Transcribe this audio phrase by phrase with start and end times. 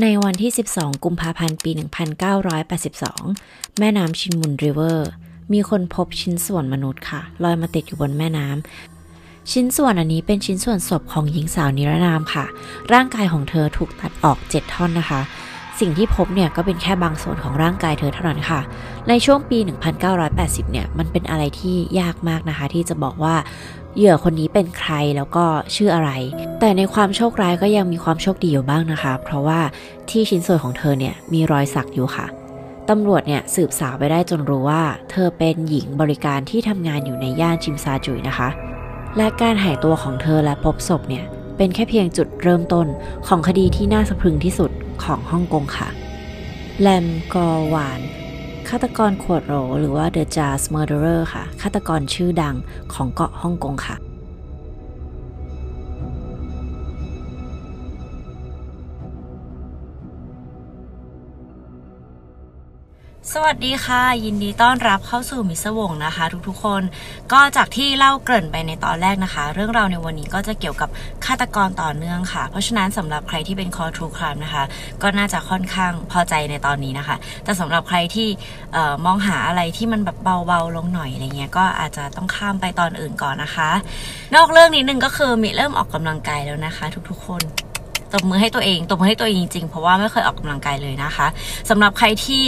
[0.00, 1.70] ในวันที่ 12 กุมภาพันธ์ ปี
[2.94, 5.10] 1982 แม่น้ำชินมุนริเวอร์
[5.52, 12.44] มีคนพบชิ้นส่วนมนุษย์ค่ะ ลอยมาติดอยู่บนแม่น้ำ ชิ้นส่วนอันนี้เป็นชิ้นส่วนศพของหญิงสาวนิรนามค่ะ
[12.92, 15.20] ร่างกายของเธอถูกตัดออก 7 ท่อนนะคะ
[15.80, 18.60] สิ่งที่พบเนี่ยก็เป็นแค่บางส่วนของร่างกายเธอเท่านั้นค่ะ
[19.08, 19.58] ในช่วงปี
[20.14, 23.34] 1980 เนี่ย มันเป็นอะไรที่ยากมากนะคะ ที่จะบอกว่า
[23.96, 26.10] เหยื่อคนนี้เป็นใครแล้วก็ชื่ออะไร
[26.60, 29.60] แต่ในความโชคร้ายก็ยังมีความโชคดีอยู่บ้างนะคะ เพราะว่า
[30.10, 32.26] ที่ชิ้นส่วนของเธอเนี่ยมีรอยสักอยู่ค่ะ
[32.90, 38.48] ตำรวจเนี่ยสืบสาวไปได้จนรู้ว่า เธอเป็นหญิงบริการที่ทำงานอยู่ในย่านจิมซาจุยนะคะ
[39.16, 41.24] และการหายตัวของเธอและพบศพเนี่ย
[41.56, 42.86] เป็นแค่เพียงจุดเริ่มต้น
[43.26, 44.70] ของคดีที่น่าสะพรึงที่สุด
[45.04, 45.88] ของฮ่องกงค่ะ
[46.80, 48.00] แลมกอวาน
[48.74, 52.56] ฆาตกรขวดโหลหรือว่า The Jazz Murderer ค่ะ ฆาตกรชื่อดัง
[52.94, 53.96] ของเกาะฮ่องกงค่ะ
[63.30, 66.82] สวัสดีค่ะ ยินดีต้อนรับเข้าสู่มิสวงนะคะ ทุกๆคน
[67.32, 70.88] ก็จากที่เล่าเกริ่นไปในตอนแรกนะคะ เรื่องราวในวันนี้ก็จะเกี่ยวกับ
[71.24, 74.64] ฆาตกรต่อเนื่องค่ะ เพราะฉะนั้นสำหรับใครที่เป็นคอทรูครามนะคะ
[75.02, 78.28] ก็น่าจะค่อนข้างพอใจในตอนนี้นะคะ แต่สำหรับใครที่
[79.04, 83.70] มองหาอะไรที่มันแบบเบาๆลงหน่อยอะไรเงี้ยก็อาจจะต้องข้ามไปตอนอื่นก่อนนะคะ
[84.34, 87.42] นอกเรื่องนิดนึงก็คือมิเริ่มออกกำลังกายแล้วนะคะ ทุกๆ คน
[88.12, 91.26] ตบมือให้ตัวเองตบมือให้ตัวเองจริงๆเพราะว่าไม่เคยออกกำลังกายเลยนะคะ
[91.70, 92.44] สำหรับใครที่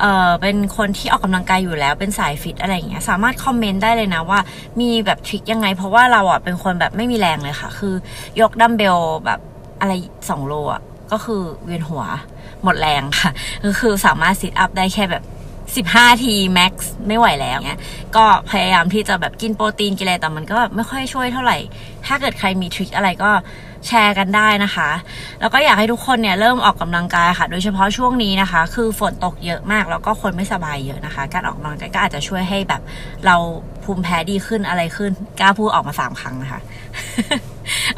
[0.00, 4.40] เออเป็นคนที่ออกกำลังกายอยู่แล้วเป็นสายฟิตอะไรอย่างเงี้ยสามารถคอมเมนต์ได้เลยนะว่า
[4.80, 7.94] มีแบบทริคยังไง เพราะว่าเราอะเป็นคนแบบไม่มีแรงเลยค่ะ คือ
[8.40, 9.40] ยกดัมเบลแบบ
[9.80, 9.92] อะไร
[10.30, 12.04] สองโลอะก็คือเวียนหัว
[12.62, 13.30] หมดแรงค่ะ
[13.64, 15.24] ก็คือสามารถ sit-up ได้แค่แบบ
[16.02, 17.80] 15 ที max ไม่ไหวแล้วเนี้ย
[18.16, 21.58] ก็พยายามที่จะแบบกินโปรตีนกินอะไรแต่มันก็แบบไม่ค่อยช่วยเท่าไหร่
[22.06, 23.30] ถ้าเกิดใครมี trick อะไรก็
[23.88, 24.90] แชร์กันได้นะคะ
[25.40, 32.82] แล้วก็อยากให้ทุกคนเนี่ยเริ่มออกกำลังกายค่ะ โดยเฉพาะช่วงนี้นะคะ คือฝนตกเยอะมาก แล้วก็คนไม่สบายเยอะนะคะ การออกกำลังกายก็อาจจะช่วยให้แบบ
[33.26, 33.36] เรา
[33.84, 36.60] ภูมิแพ้ดีขึ้นอะไรขึ้นกล้าพูดออกมาสามครั้งนะคะ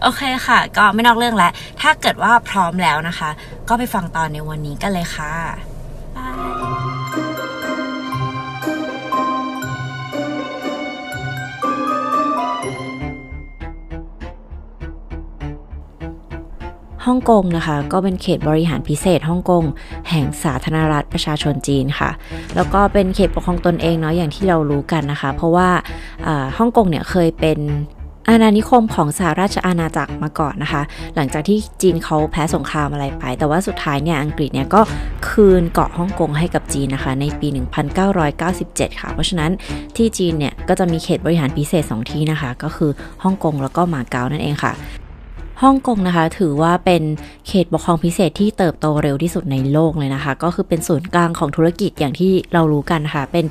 [0.03, 3.31] โอเคค่ะ ก็ไม่นอกเรื่องแล้วถ้าเกิดว่าพร้อมแล้วนะคะ
[3.69, 5.72] ก็ไปฟังตอนในวันนี้กันเลยค่ะ
[17.07, 19.65] ฮ่องกงนะคะ ก็เป็นเขตบริหารพิเศษฮ่องกง
[20.11, 22.11] แห่งสาธารณรัฐประชาชนจีนค่ะ
[22.57, 25.69] แล้วก็เป็นเขตปกครองตนเองเนาะอย่างที่เรารู้กันนะคะ เพราะว่า
[26.59, 27.59] ฮ่องกงเนี่ยเคยเป็น
[28.29, 30.83] อาณานิคมของสหราชอาณาจักรมาก่อนนะคะ
[31.17, 34.81] หลังจากที่จีนเขาแพ้สงครามอะไรไป แต่ว่าสุดท้ายเนี่ยอังกฤษเนี่ยก็
[35.29, 37.49] คืนเกาะฮ่องกงให้กับจีนนะคะ ในปี
[38.25, 39.51] 1997 ค่ะ เพราะฉะนั้น
[39.97, 42.91] ที่จีนเนี่ยก็จะมีเขตบริหารพิเศษ 2 ที่นะคะ ก็คือ
[43.25, 44.73] ฮ่องกงแล้วก็หมาเก๊านั่นเองค่ะ
[45.63, 47.03] ฮ่องกงนะคะ ถือว่าเป็น
[47.49, 53.47] เขตปกครองพิเศษที่เติบโตเร็วที่สุดในโลกเลยนะคะ ก็คือเป็นศูนย์กลางของธุรกิจอย่างที่เรารู้กันค่ะ เป็น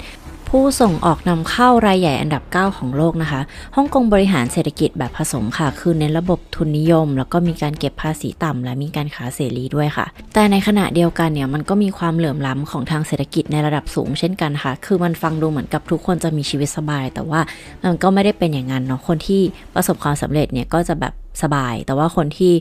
[0.49, 3.41] ผู้ส่งออกนำเข้ารายใหญ่อันดับ 9 ของโลกนะคะ
[3.75, 17.41] ฮ่องกงบริหารเศรษฐกิจแบบผสมค่ะ คือในระบบทุนนิยม แล้วก็มีการเก็บภาษีต่ำและมีการค้าเสรีด้วยค่ะ แต่ในขณะเดียวกันเนี่ย มันก็มีความเหลื่อมล้ำของทางเศรษฐกิจในระดับสูงเช่นกันค่ะ คือมันฟังดูเหมือนกับทุกคนจะมีชีวิตสบาย แต่ว่า
[17.83, 19.41] มันก็ไม่ได้เป็นอย่างนั้นเนาะ คนที่
[19.75, 22.53] ประสบความสำเร็จเนี่ยก็จะแบบ สบาย แต่ว่าคนที่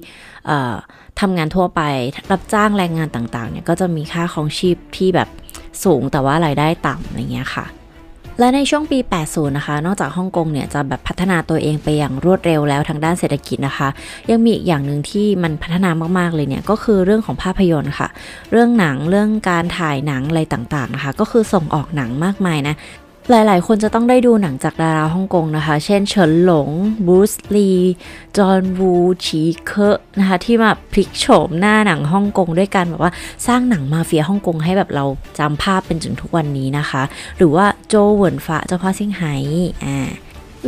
[1.20, 1.82] ทำงานทั่วไป
[2.30, 5.28] รับจ้างแรงงานต่างๆเนี่ยก็จะมีค่าของชีพที่แบบ
[5.84, 7.66] สูงแต่ว่ารายได้ต่ำอะไรเงี้ยค่ะ
[8.38, 13.88] และในช่วงปี 80 นะคะ นอกจากฮ่องกงเนี่ยจะแบบพัฒนาตัวเองไปอย่างรวดเร็วแล้วทางด้านเศรษฐกิจนะคะ
[14.30, 18.08] ยังมีอีกอย่างหนึ่งที่มันพัฒนามากๆเลยเนี่ยก็คือเรื่องของภาพยนตร์ค่ะ
[18.52, 22.74] เรื่องหนังเรื่องการถ่ายหนังอะไรต่างๆนะคะ ก็คือส่งออกหนังมากมายนะ
[23.28, 26.68] หลายๆ คนจะต้องได้ดูหนังจากดาราฮ่องกงนะคะ เช่นเฉินหลง
[27.06, 27.70] บูสลี
[28.36, 28.94] จอห์นวู
[29.24, 29.88] ชีเคอ
[30.18, 33.12] นะคะ ที่มาพลิกโฉมหน้าหนังฮ่องกงด้วยกันแบบว่า
[33.46, 35.04] สร้างหนังมาเฟียฮ่องกงให้แบบเรา
[35.38, 37.02] จำภาพเป็นจนทุกวันนี้นะคะ
[37.36, 39.34] หรือว่าโจเหวินฟ้าเจ้าพ่อซิงไห่
[39.84, 39.98] อ่า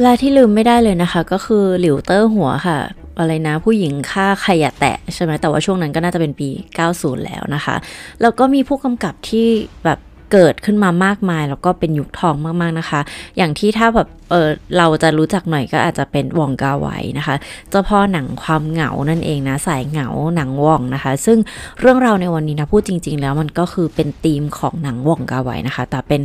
[0.02, 2.78] และที่ลืมไม่ได้เลยนะคะ ก็คือหลิวเตอร์หัวค่ะ
[3.18, 6.48] อะไรนะผู้หญิงฆ่าขยะแตะใช่ไหมแต่ว่าช่วงนั้นก็น่าจะเป็นปี
[6.86, 7.76] 90 แล้วนะคะ
[8.20, 9.48] แล้วก็มีผู้กำกับที่
[9.84, 9.98] แบบ
[10.32, 13.00] เกิดขึ้นมามากมาย แล้วก็เป็นยุคทองมากๆนะคะ
[13.36, 14.48] อย่างที่ถ้าแบบเออ
[14.78, 16.88] เราจะรู้จักหน่อยก็อาจจะเป็นวองกาไว
[17.18, 17.34] นะคะ
[17.70, 21.38] เจ้าพ่อหนังความเหงานั่นเองนะสายเหงาหนังหว่องนะคะ ซึ่ง
[21.80, 26.20] เรื่องราวในวันนี้นะพูดจริง ๆ แล้วมันก็คือเป็นธีมของหนังหว่องกาไวนะคะ แต่เป็น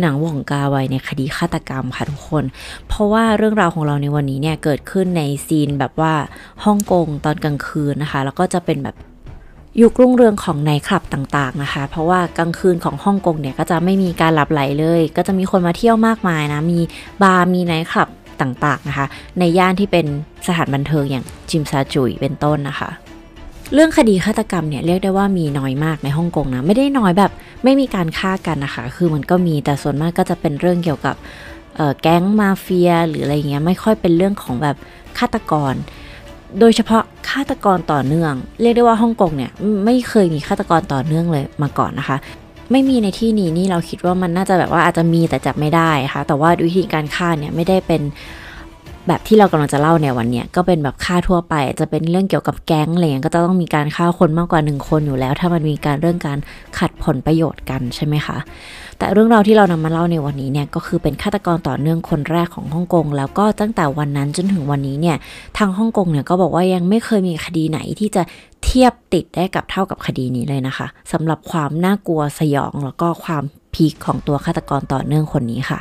[0.00, 2.44] หนังหว่องกาไวในคดีฆาตกรรมค่ะทุกคน
[2.88, 6.14] เพราะว่าเรื่องราวของเราในวันนี้เนี่ยเกิดขึ้นใน scene แบบว่า
[6.64, 8.96] ฮ่องกงตอนกลางคืนนะคะ แล้วก็จะเป็นแบบ
[9.80, 16.80] ยุครุ่งเรืองของไนท์คลับต่างๆนะคะ เพราะว่ากลางคืนของฮ่องกงเนี่ยก็จะไม่มีการหลับใหลเลย ก็จะมีคนมาเที่ยวมากมายนะ มี
[17.22, 18.08] บาร์ มีไนท์คลับ
[18.40, 19.06] ต่างๆนะคะ
[19.38, 20.06] ในย่านที่เป็น
[20.46, 22.90] สถานบันเทิงอย่างจิมซาจุยเป็นต้นนะคะ
[23.74, 27.32] เรื่องคดีฆาตกรรมเนี่ยเรียกได้ว่ามีน้อยมากในฮ่องกงนะ ไม่ได้น้อยแบบ
[27.64, 31.16] ไม่มีการฆ่ากันนะคะ คือมันก็มีแต่ส่วนมากก็จะเป็นเรื่องเกี่ยวกับ
[32.02, 34.76] แก๊งมาเฟีย หรืออะไรเงี้ยไม่ค่อยเป็นเรื่องของแบบ
[35.18, 35.74] ฆาตกร
[36.60, 39.50] โดยเฉพาะฆาตกรต่อเนื่อง เรียกได้ว่าฮ่องกงเนี่ย
[39.84, 42.16] ไม่เคยมีฆาตกรต่อเนื่องเลยมาก่อนนะคะ
[42.72, 48.02] ไม่มีในที่นี้นี่เราคิดว่ามันน่าจะแบบว่าอาจจะมีแต่จับไม่ได้ค่ะ แต่ว่าวิธีการฆ่าเนี่ยไม่ได้เป็น
[49.08, 56.38] แบบที่เรากำลังจะเล่าในวันนี้ก็เป็นแบบฆ่าทั่วไป จะเป็นเรื่องเกี่ยวกับแก๊งอะไรอย่างก็จะต้องมีการฆ่าคนมากกว่าหนึ่งคนอยู่แล้ว ถ้ามันมีการเรื่องการ
[56.78, 58.36] ขัดผลประโยชน์กันใช่ไหมคะ
[59.02, 65.16] แต่เรื่องราวที่เรานำมาเล่าในวันนี้เนี่ยก็คือเป็นฆาตกรต่อเนื่องคนแรกของฮ่องกง แล้วก็ตั้งแต่วันนั้นจนถึงวันนี้เนี่ย
[65.58, 68.22] ทางฮ่องกงเนี่ยก็บอกว่ายังไม่เคยมีคดีไหนที่จะ
[68.64, 73.44] เทียบติดได้กับเท่ากับคดีนี้เลยนะคะสำหรับความน่ากลัวสยองแล้วก็ความ
[73.74, 75.80] พีคของตัวฆาตกรต่อเนื่องคนนี้ค่ะ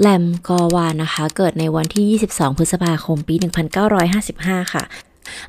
[0.00, 3.34] แลมกอวานนะคะ เกิดในวันที่ 22 พฤษภาคม ปี
[4.04, 4.84] 1955 ค่ะ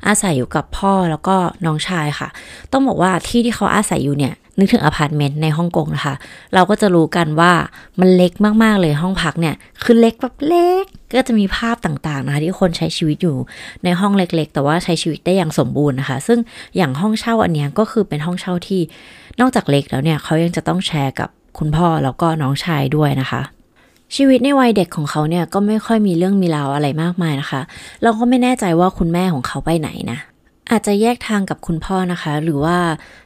[0.06, 2.28] อาศัยอยู่กับพ่อแล้วก็น้องชายค่ะ
[2.72, 6.14] ต้องบอกว่าที่ที่เขาอาศัยอยู่เนี่ย นึกถึงอพาร์ตเมนต์ในฮ่องกงนะคะ
[6.54, 7.52] เราก็จะรู้กันว่า
[8.00, 10.84] มันเล็กมากๆเลยห้องพักเนี่ย คือเล็กแบบเล็ก
[11.16, 13.36] ก็จะมีภาพต่างๆนะคะที่คนใช้ชีวิตอยู่
[13.84, 16.38] ในห้องเล็กๆ แต่ว่าใช้ชีวิตได้อย่างสมบูรณ์นะคะ ซึ่ง
[16.76, 18.80] อย่างห้องเช่าอันนี้ก็คือเป็นห้องเช่าที่
[19.40, 21.28] นอกจากเล็กแล้วเนี่ยเขายังจะต้องแชร์กับ
[21.58, 23.42] คุณพ่อแล้วก็น้องชายด้วยนะคะ
[24.16, 27.60] ชีวิตในวัยเด็กของเขาเนี่ยก็ไม่ค่อยมีเรื่องมีราวอะไรมากมายนะคะ
[28.02, 30.18] เราก็ไม่แน่ใจว่าคุณแม่ของเขาไปไหนนะ
[30.70, 32.76] อาจจะแยกทางกับคุณพ่อนะคะ หรือว่า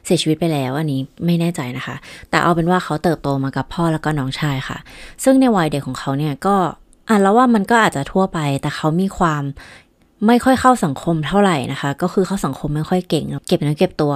[0.05, 1.95] เสียชีวิตไปแล้วอันนี้ไม่แน่ใจนะคะ
[2.29, 4.77] แต่เอาเป็นว่าเขาเติบโตมากับพ่อแล้วก็น้องชายค่ะ
[5.23, 6.55] ซึ่งในวัยเด็กของเขาเนี่ยก็
[7.09, 9.43] อะแล้วว่ามันก็อาจจะทั่วไป แต่เขามีความ
[10.27, 14.13] ไม่ค่อยเข้าสังคมเท่าไหร่นะคะ ก็คือเข้าสังคมไม่ค่อยเก่ง เก็บเนื้อเก็บตัว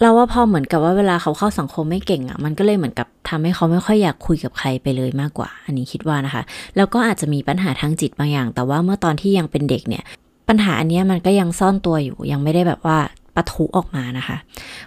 [0.00, 6.42] เราว่าพอเหมือนกับว่าเวลาเขาเข้าสังคมไม่เก่งอะ่ะ มันก็เลยเหมือนกับทำให้เขาไม่ค่อยอยากคุยกับใครไปเลยมากกว่า อันนี้คิดว่านะคะ
[6.76, 10.04] แล้วก็อาจจะมีปัญหาทางจิตบางอย่าง แต่ว่าเมื่อตอนที่ยังเป็นเด็กเนี่ย
[10.48, 12.98] ปัญหาอันนี้มันก็ยังซ่อนตัวอยู่ ยังไม่ได้แบบว่า
[13.36, 14.36] ปะทุออกมานะคะ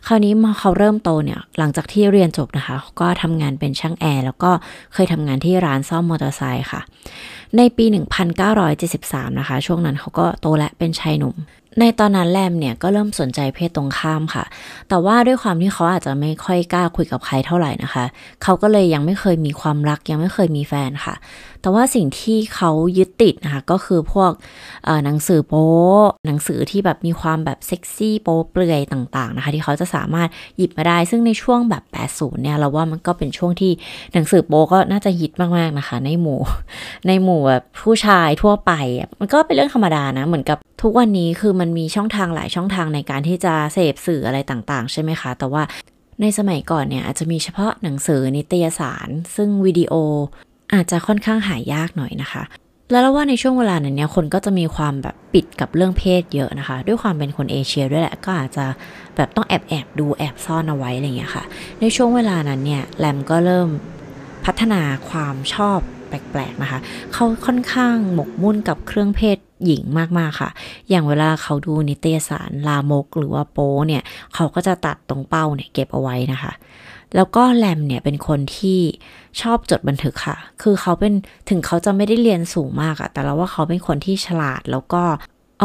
[0.07, 4.51] คราวนี้พอเขาเริ่มโตเนี่ย หลังจากที่เรียนจบนะคะเขาก็ทำงานเป็นช่างแอร์ แล้วก็
[4.93, 6.81] เคยทำงานที่ร้านซ่อมมอเตอร์ไซค์ค่ะ
[7.57, 7.85] ในปี
[8.61, 11.35] 1973 นะคะ ช่วงนั้นเขาก็โตและเป็นชายหนุ่ม
[11.79, 14.43] ในตอนนั้นแลมเนี่ยก็เริ่มสนใจเพศตรงข้ามค่ะ
[14.89, 18.05] แต่ว่าด้วยความที่เขาอาจจะไม่ค่อยกล้าคุยกับใครเท่าไหร่นะคะ
[18.43, 21.15] เขาก็เลยยังไม่เคยมีความรักยังไม่เคยมีแฟนค่ะ
[21.61, 24.31] แต่ว่าสิ่งที่เขายึดติดนะคะก็คือพวก
[25.05, 25.67] หนังสือโป๊
[26.27, 31.83] หนังสือที่แบบมีความแบบเซ็กซี่โป๊เปลือยต่างๆนะคะที่เขาจะสามารถหยิบมาได้ ซึ่งในช่วงแบบ
[32.31, 33.71] 80 เนี่ยเราว่ามันก็เป็นช่วงที่
[34.13, 36.39] หนังสือโป๊ก็น่าจะฮิตมากๆนะคะ ในหมู่
[37.07, 38.71] ในหมู่แบบผู้ชายทั่วไป
[39.19, 45.63] มันก็เป็นเรื่องธรรมดานะ เหมือนกับทุกวันนี้คือมันมีช่องทางหลายช่องทางในการที่จะเสพสื่ออะไรต่างๆ ใช่ไหมคะ แต่ว่า
[46.21, 49.93] ในสมัยก่อนเนี่ยอาจจะมีเฉพาะหนังสือนิตยสาร ซึ่งวิดีโอ
[50.73, 52.43] อาจจะค่อนข้างหายากหน่อยนะคะ
[52.91, 58.65] แล้วเราว่าในช่วงเวลานั้นเนี่ยคนก็จะมีความแบบปิดกับเรื่องเพศเยอะนะคะ ด้วยความเป็นคนเอเชียด้วยแหละก็อาจจะ
[59.15, 61.43] แบบต้องแอบแอบดูแอบซ่อนเอาไว้อะไรอย่างเงี้ยค่ะ
[61.81, 63.69] ในช่วงเวลานั้นเนี่ยแรมก็เริ่ม
[64.45, 66.79] พัฒนาความชอบแปลกๆนะคะ
[67.13, 69.83] เขาค่อนข้างหมกมุ่นกับเครื่องเพศหญิง
[70.17, 70.49] มากๆค่ะ
[70.89, 74.03] อย่างเวลาเขาดูนิตยสารลามกหรือว่าโป้เนี่ย
[74.35, 76.51] เขาก็จะตัดตรงเป้าเนี่ยเก็บเอาไว้นะคะ
[77.15, 78.79] แล้วก็แลมเนี่ยเป็นคนที่
[79.41, 81.13] ชอบจดบันทึกค่ะ คือเขาเป็น
[81.49, 85.03] ถึงเขาจะไม่ได้เรียนสูงมากอะแต่เราว่าเขาเป็นคนที่ฉลาดแล้วก็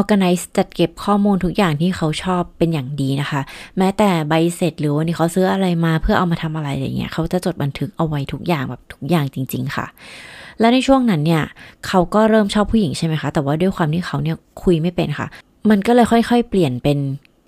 [0.01, 3.41] organize จัดเก็บข้อมูลทุกอย่างที่เขาชอบเป็นอย่างดีนะคะ
[3.79, 9.87] แม้แต่ใบเสร็จหรือวันนี้เขาซื้ออะไรมาเพื่อเอามาทำอะไรอย่างเงี้ยเขาจะจดบันทึกเอาไว้ทุกอย่างแบบทุกอย่างจริง ๆ ค่ะ
[10.61, 11.43] และในช่วงนั้นเนี่ย
[11.87, 15.27] เขาก็เริ่มชอบผู้หญิงใช่ไหมคะ แต่ว่าด้วยความที่เขาเนี่ยคุยไม่เป็นค่ะ
[15.71, 16.99] มันก็เลยค่อย ๆ เปลี่ยนเป็น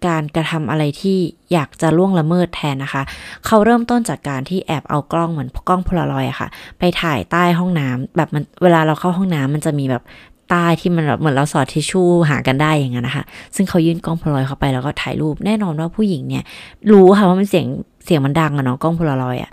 [0.07, 1.19] การกระทำอะไรที่
[1.53, 3.03] อยากจะล่วงละเมิดแทนนะคะ
[3.47, 10.03] เขาเริ่มต้นจากการที่แอบเอากล้องเหมือนกล้องโพลารอยอะค่ะ ไปถ่ายใต้ห้องน้ำแบบมันเวลาเราเข้าห้องน้ำมันจะมีแบบ
[10.51, 13.25] ใต้ที่มันแบบเหมือนเราสอดทิชชู่หากันได้อย่างเงี้ยนะคะ
[13.57, 16.45] ซึ่งเขายื่นกล้องโพลารอยเข้าไปแล้วก็ถ่ายรูป แน่นอนว่าผู้หญิงเนี่ย
[16.93, 17.67] รู้ค่ะว่ามันเสียง
[18.05, 19.51] เสียงมันดังอะเนาะกล้องโพลารอยอะ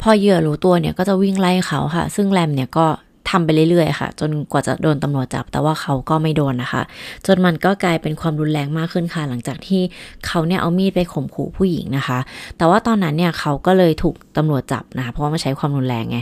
[0.00, 2.86] พอเหยื่อรู้ตัวเนี่ยก็จะวิ่งไล่เขาค่ะ ซึ่งแรมเนี่ยก็
[3.32, 6.82] ทำไปเรื่อยๆค่ะ จนกว่าจะโดนตำรวจจับ แต่ว่าเขาก็ไม่โดนนะคะ
[7.26, 9.82] จนมันก็กลายเป็นความรุนแรงมากขึ้นค่ะ หลังจากที่
[10.26, 12.18] เขาเนี่ยเอามีดไปข่มขู่ผู้หญิงนะคะ
[12.58, 16.18] แต่ว่าตอนนั้นเนี่ยเขาก็เลยถูกตำรวจจับนะคะเพราะว่ามาใช้ความรุนแรงไง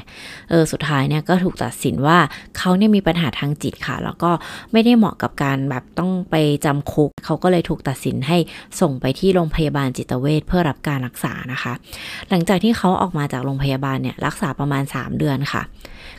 [0.50, 2.19] เออสุดท้ายเนี่ยก็ถูกตัดสินว่า
[2.59, 4.31] เขาเนี่ยมีปัญหาทางจิตค่ะ แล้วก็
[4.73, 8.38] ไม่ได้เหมาะกับการแบบต้องไปจำคุก เขาก็เลยถูกตัดสินให้
[8.81, 11.73] ส่งไปที่โรงพยาบาลจิตเวชเพื่อรับการรักษานะคะ
[12.29, 15.64] หลังจากที่เขาออกมาจากโรงพยาบาลเนี่ยรักษาประมาณ 3 เดือนค่ะ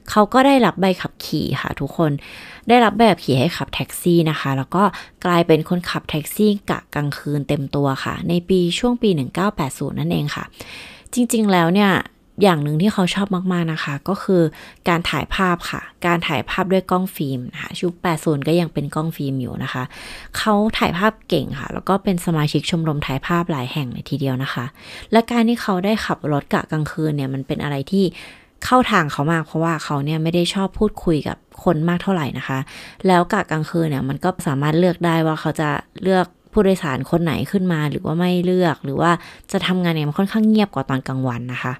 [0.09, 2.11] เขาก็ได้รับใบขับขี่ค่ะทุกคน
[2.69, 4.83] ได้รับใบขับขี่ให้ขับแท็กซี่นะคะ แล้วก็
[5.25, 9.09] กลายเป็นคนขับแท็กซี่กะกลางคืนเต็มตัวค่ะ ในปีช่วงปี
[9.55, 10.43] 1980 นั่นเองค่ะ
[11.13, 11.91] จริงๆแล้วเนี่ย
[12.43, 14.41] อย่างหนึ่งที่เขาชอบมากๆนะคะ ก็คือ
[14.89, 19.83] การถ่ายภาพค่ะ การถ่ายภาพด้วยกล้องฟิล์มนะคะชุก80 ก็ยังเป็นกล้องฟิล์มอยู่นะคะ
[20.37, 24.65] เขาถ่ายภาพเก่งค่ะ แล้วก็เป็นสมาชิกชมรมถ่ายภาพหลายแห่งเลยทีเดียวนะคะ
[25.11, 28.05] และการที่เขาได้ขับรถกะกลางคืนเนี่ยมันเป็นอะไรที่
[28.65, 32.59] เข้าทางเขามากเพราะว่าเขาเนี่ยไม่ได้ชอบพูดคุยกับคนมากเท่าไหร่นะคะ
[33.07, 35.69] แล้วกะกลางคืนเนี่ยมันก็สามารถเลือกได้ว่าเขาจะ
[36.03, 39.11] เลือกผู้โดยสารคนไหนขึ้นมา หรือว่าไม่เลือกหรือว่า
[39.51, 41.73] จะทำงานเนี่ยมันค่อนข้างเงียบกว่าตอนกลางวันนะคะ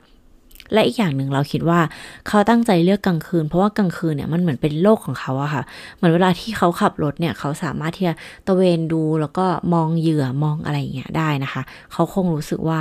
[0.74, 1.80] และอีกอย่างหนึ่งเราคิดว่า
[2.28, 5.64] เขาตั้งใจเลือกกลางคืน เพราะว่ากลางคืนเนี่ยมันเหมือนเป็นโลกของเขาอะค่ะ
[5.96, 8.14] เหมือนเวลาที่เขาขับรถเนี่ยเขาสามารถที่จะ
[8.48, 11.62] ตะเวนดูแล้วก็มองเหยื่อมองอะไรอย่างเงี้ยได้นะคะ
[11.92, 12.80] เขาคงรู้สึกว่า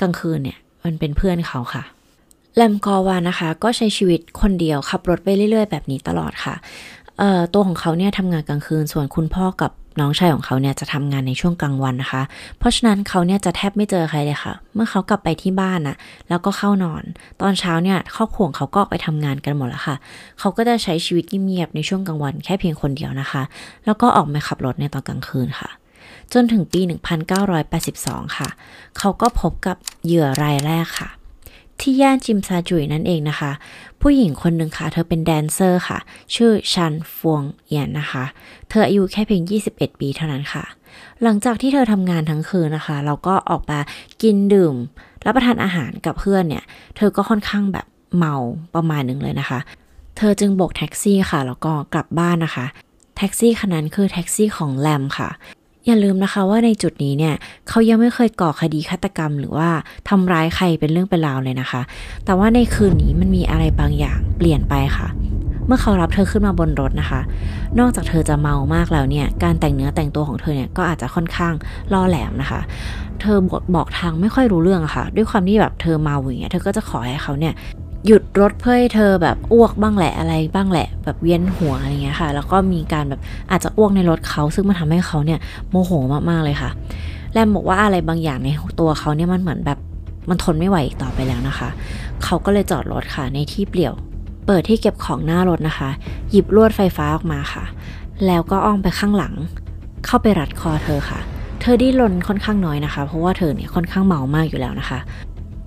[0.00, 1.84] กลางคืนเนี่ยมันเป็นเพื่อนเขาค่ะ
[2.58, 6.54] แลมกอวานนะคะ ก็ใช้ชีวิตคนเดียวขับรถไปเรื่อยๆ แบบนี้ตลอดค่ะ
[7.54, 12.22] ตัวของเขาเนี่ยทำงานกลางคืนส่วนคุณพ่อกับน้องชายของเขาเนี่ยจะทำงานในช่วงกลางวันนะคะ
[12.58, 15.96] เพราะฉะนั้นเขาเนี่ยจะแทบไม่เจอใครเลยค่ะ เมื่อเขากลับไปที่บ้านนะ
[16.28, 17.02] แล้วก็เข้านอน
[17.40, 19.96] ตอนเช้าเนี่ยครอบครัวเขาก็ไปทำงานกันหมดแล้วค่ะ
[20.38, 23.42] เขาก็จะใช้ชีวิตเงียบๆในช่วงกลางวันแค่เพียงคนเดียวนะคะ
[23.86, 25.70] แล้วก็ออกมาขับรถในตอนกลางคืนค่ะ
[26.32, 26.80] จนถึงปี
[27.58, 28.48] 1982 ค่ะ
[28.98, 31.08] เขาก็พบกับเหยื่อรายแรกค่ะ
[31.80, 33.52] ที่ย่านจิมซาจุยนั่นเองนะคะ
[34.00, 35.98] ผู้หญิงคนหนึ่งค่ะ เธอเป็นแดนเซอร์ค่ะ
[36.34, 38.24] ชื่อชันฟวงเอียนนะคะ
[38.68, 39.42] เธออายุแค่เพียง
[39.72, 40.64] 21 ปีเท่านั้นค่ะ
[41.22, 43.78] หลังจากที่เธอทำงานทั้งคืนนะคะ เราก็ออกมา
[44.22, 44.74] กินดื่ม
[45.24, 46.64] รับประทานอาหารกับเพื่อนเนี่ย
[46.96, 48.34] เธอก็ค่อนข้างแบบเมา
[48.74, 49.58] ประมาณหนึ่งเลยนะคะ
[50.16, 52.66] เธอจึงโบกแท็กซี่ค่ะ แล้วก็กลับบ้านนะคะ
[53.16, 55.28] แท็กซี่คันนั้นคือแท็กซี่ของแลมค่ะ
[55.88, 57.34] อย่าลืมนะคะว่าในจุดนี้เนี่ย
[57.68, 59.68] เขายังไม่เคยก่อคดีฆาตกรรม หรือว่า
[60.08, 61.80] ทำร้ายใครเป็นเรื่องเป็นราวเลยนะคะ
[62.24, 65.08] แต่ว่าในคืนนี้มันมีอะไรบางอย่างเปลี่ยนไปค่ะ
[65.66, 67.20] เมื่อเขารับเธอขึ้นมาบนรถนะคะ
[67.78, 71.54] นอกจากเธอจะเมามากแล้วเนี่ย การแต่งเนื้อแต่งตัวของเธอเนี่ยก็อาจจะค่อนข้าง
[71.92, 72.60] ล่อแหลมนะคะ
[73.20, 77.54] เธอบอกบอกทางไม่ค่อยรู้เรื่องะค่ะ ด้วยความที่แบบเธอเมาอย่างเงี้ย เธอก็จะขอให้เขาเนี่ย
[78.06, 85.38] หยุดรถเพื่อให้เธอแบบอ้วกบ้างแหละอะไรบ้างแหละ แบบเวียนหัวอะไรเงี้ยค่ะ แล้วก็มีการแบบอาจจะอ้วกในรถเขา ซึ่งมันทาให้เขาเนี่ย
[85.70, 85.90] โมโห
[86.30, 86.70] มากๆเลยค่ะ
[87.32, 88.48] แลมบอกว่าอะไรบางอย่างใน
[88.80, 89.78] ตัวเขาเนี่ยมันเหมือนแบบ
[90.28, 91.68] มันทนไม่ไหวอีกต่อไปแล้วนะคะ
[92.24, 93.94] เขาก็เลยจอดรถค่ะในที่เปลี่ยว
[94.46, 95.90] เปิดที่เก็บของหน้ารถนะคะ
[96.30, 97.64] หยิบลวดไฟฟ้าออกมาค่ะ
[98.26, 99.34] แล้วก็อ้อมไปข้างหลัง
[100.06, 101.20] เข้าไปรัดคอเธอค่ะ
[101.60, 104.98] เธอดิ้นรนค่อนข้างน้อยนะคะ เพราะว่าเธอเนี่ยค่อนข้างเมามากอยู่แล้วนะคะ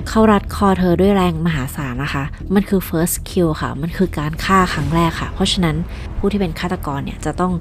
[0.09, 2.23] เขารัดคอเธอด้วยแรงมหาศาลนะคะ
[2.55, 5.75] มันคือ first kill ค่ะ มันคือการฆ่าครั้งแรกค่ะ เพราะฉะนั้น
[6.17, 7.53] ผู้ที่เป็นฆาตกรเนี่ยจะต้อง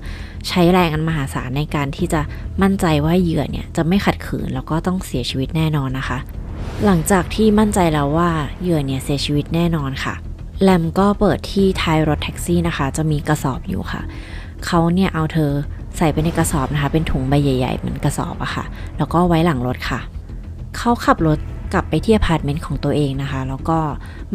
[0.48, 2.20] ใช้แรงอันมหาศาลในการที่จะ
[2.62, 6.18] มั่นใจว่าเหยื่อเนี่ยจะไม่ขัดขืนแล้วก็ต้องเสียชีวิตแน่นอนนะคะ
[6.84, 8.30] หลังจากที่มั่นใจแล้วว่า
[8.60, 10.14] เหยื่อเนี่ยเสียชีวิตแน่นอนค่ะ
[10.62, 14.02] แลมก็เปิดที่ท้ายรถแท็กซี่นะคะ จะมีกระสอบอยู่ค่ะ
[14.66, 15.52] เขาเนี่ยเอาเธอ
[15.96, 18.64] ใส่ไปในกระสอบนะคะ เป็นถุงใบใหญ่ๆเหมือนกระสอบอะค่ะ
[18.98, 20.00] แล้วก็ไว้หลังรถค่ะ
[20.76, 21.38] เขาขับรถ
[21.72, 23.78] กลับไปที่อพาร์ตเมนต์ของตัวเองนะคะ แล้วก็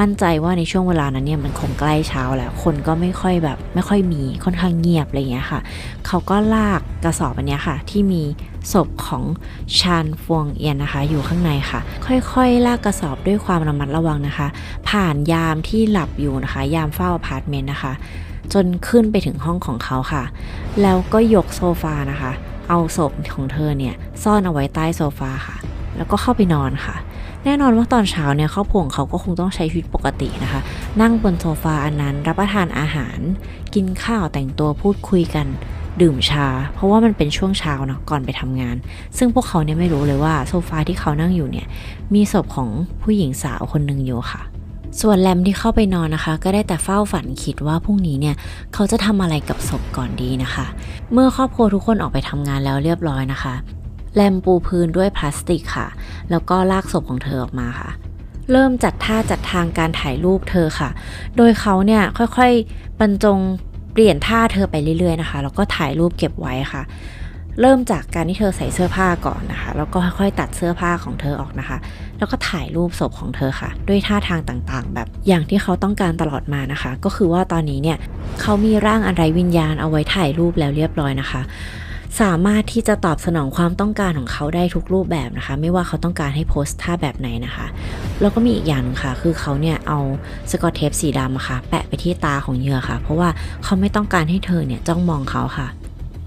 [0.02, 5.60] มั่นใจว่าในช่วงเวลานั้นเนี่ยมันคงใกล้เช้าแล้ว คนก็ไม่ค่อยแบบไม่ค่อยมีค่อนข้างเงียบอะไรเงี้ยค่ะ
[6.08, 8.24] เขาก็ลากกระสอบอันนี้ค่ะ ที่มี
[8.74, 9.24] ศพของ
[9.80, 14.48] ชานฟวงเอียนนะคะ อยู่ข้างในค่ะ ค่อยๆ ลากกระสอบด้วยความระมัดระวังนะคะ
[14.90, 17.94] ผ่านยามที่หลับอยู่นะคะ ยามเฝ้าอพาร์ตเมนต์นะคะ
[18.54, 20.24] จนขึ้นไปถึงห้องของเขาค่ะ
[20.82, 22.32] แล้วก็ยกโซฟานะคะ
[22.70, 25.56] เอาศพของเธอเนี่ยซ่อนเอาไว้ใต้โซฟาค่ะ
[25.98, 26.96] แล้วก็เข้าไปนอนค่ะ
[27.46, 30.62] แน่นอนว่าตอนเช้าเนี่ยครอบครัวเขาก็คงต้องใช้ชีวิตปกตินะคะ
[31.02, 33.20] นั่งบนโซฟาอันนั้นรับประทานอาหาร
[33.76, 35.48] กินข้าวแต่งตัวพูดคุยกัน
[36.02, 38.76] ดื่มชา เพราะว่ามันเป็นช่วงเช้าเนาะก่อนไปทำงาน
[39.18, 41.68] ซึ่งพวกเขาเนี่ยไม่รู้เลยว่าโซฟาที่เขานั่งอยู่เนี่ย
[42.14, 42.70] มีศพของ
[43.02, 44.42] ผู้หญิงสาวคนหนึ่งอยู่ค่ะ
[45.02, 48.36] ส่วนแรมที่เข้าไปนอนนะคะ ก็ได้แต่เฝ้าฝันคิดว่าพรุ่งนี้เนี่ย
[48.74, 50.66] เขาจะทำอะไรกับศพก่อนดีนะคะ
[51.14, 53.56] เมื่อครอบครัวทุกคนออกไปทำงานแล้วเรียบร้อยนะคะ
[54.16, 55.88] แลมปูพื้นด้วยพลาสติกค่ะ
[56.32, 57.90] แล้วก็ลากศพของเธอออกมาค่ะ
[58.52, 60.90] เริ่มจัดท่าจัดทางการถ่ายรูปเธอค่ะ
[61.38, 63.38] โดยเขาเนี่ยค่อยๆบรรจง
[63.94, 66.84] เปลี่ยนท่าเธอไปเรื่อยๆนะคะ แล้วก็ถ่ายรูปเก็บไว้ค่ะ
[67.62, 71.78] เริ่มจากการที่เธอใส่เสื้อผ้าก่อนนะคะ แล้วก็ค่อยๆตัดเสื้อผ้าของเธอออกนะคะ
[72.18, 77.98] แล้วก็ถ่ายรูปศพของเธอค่ะ ด้วยท่าทางต่างๆ แบบอย่างที่เขาต้องการตลอดมานะคะ ก็คือว่าตอนนี้เนี่ย
[78.42, 81.42] เขามีร่างอะไรวิญญาณเอาไว้ถ่ายรูปแล้วเรียบร้อยนะคะ
[82.22, 87.66] สามารถที่จะตอบสนองความต้องการของเขาได้ทุกรูปแบบนะคะ ไม่ว่าเขาต้องการให้โพสท่าแบบไหนนะคะ
[88.22, 90.00] แล้วก็มีอีกอย่างนึงค่ะ คือเขาเนี่ยเอา
[90.52, 93.30] สกอตเทปสีดำค่ะ แปะไปที่ตาของเหยื่อค่ะ เพราะว่า
[93.64, 95.68] เขาไม่ต้องการให้เธอเนี่ยจ้องมองเขาค่ะ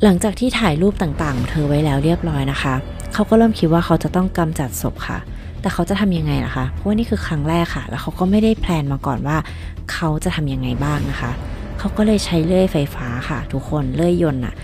[0.03, 2.75] หลังจากที่ถ่ายรูปต่างๆ เธอไว้แล้วเรียบร้อยนะคะ
[3.15, 5.19] เขาก็เริ่มคิดว่าเขาจะต้องกำจัดศพค่ะ
[5.61, 9.37] แต่เขาจะทำยังไงล่ะคะ เพราะว่านี่คือครั้งแรกค่ะ แล้วเขาก็ไม่ได้แพลนมาก่อนว่า
[9.93, 11.31] เขาจะทำยังไงบ้างนะคะ
[11.79, 14.55] เขาก็เลยใช้เลื่อยไฟฟ้าค่ะ ทุกคนเลื่อยยนต์อะ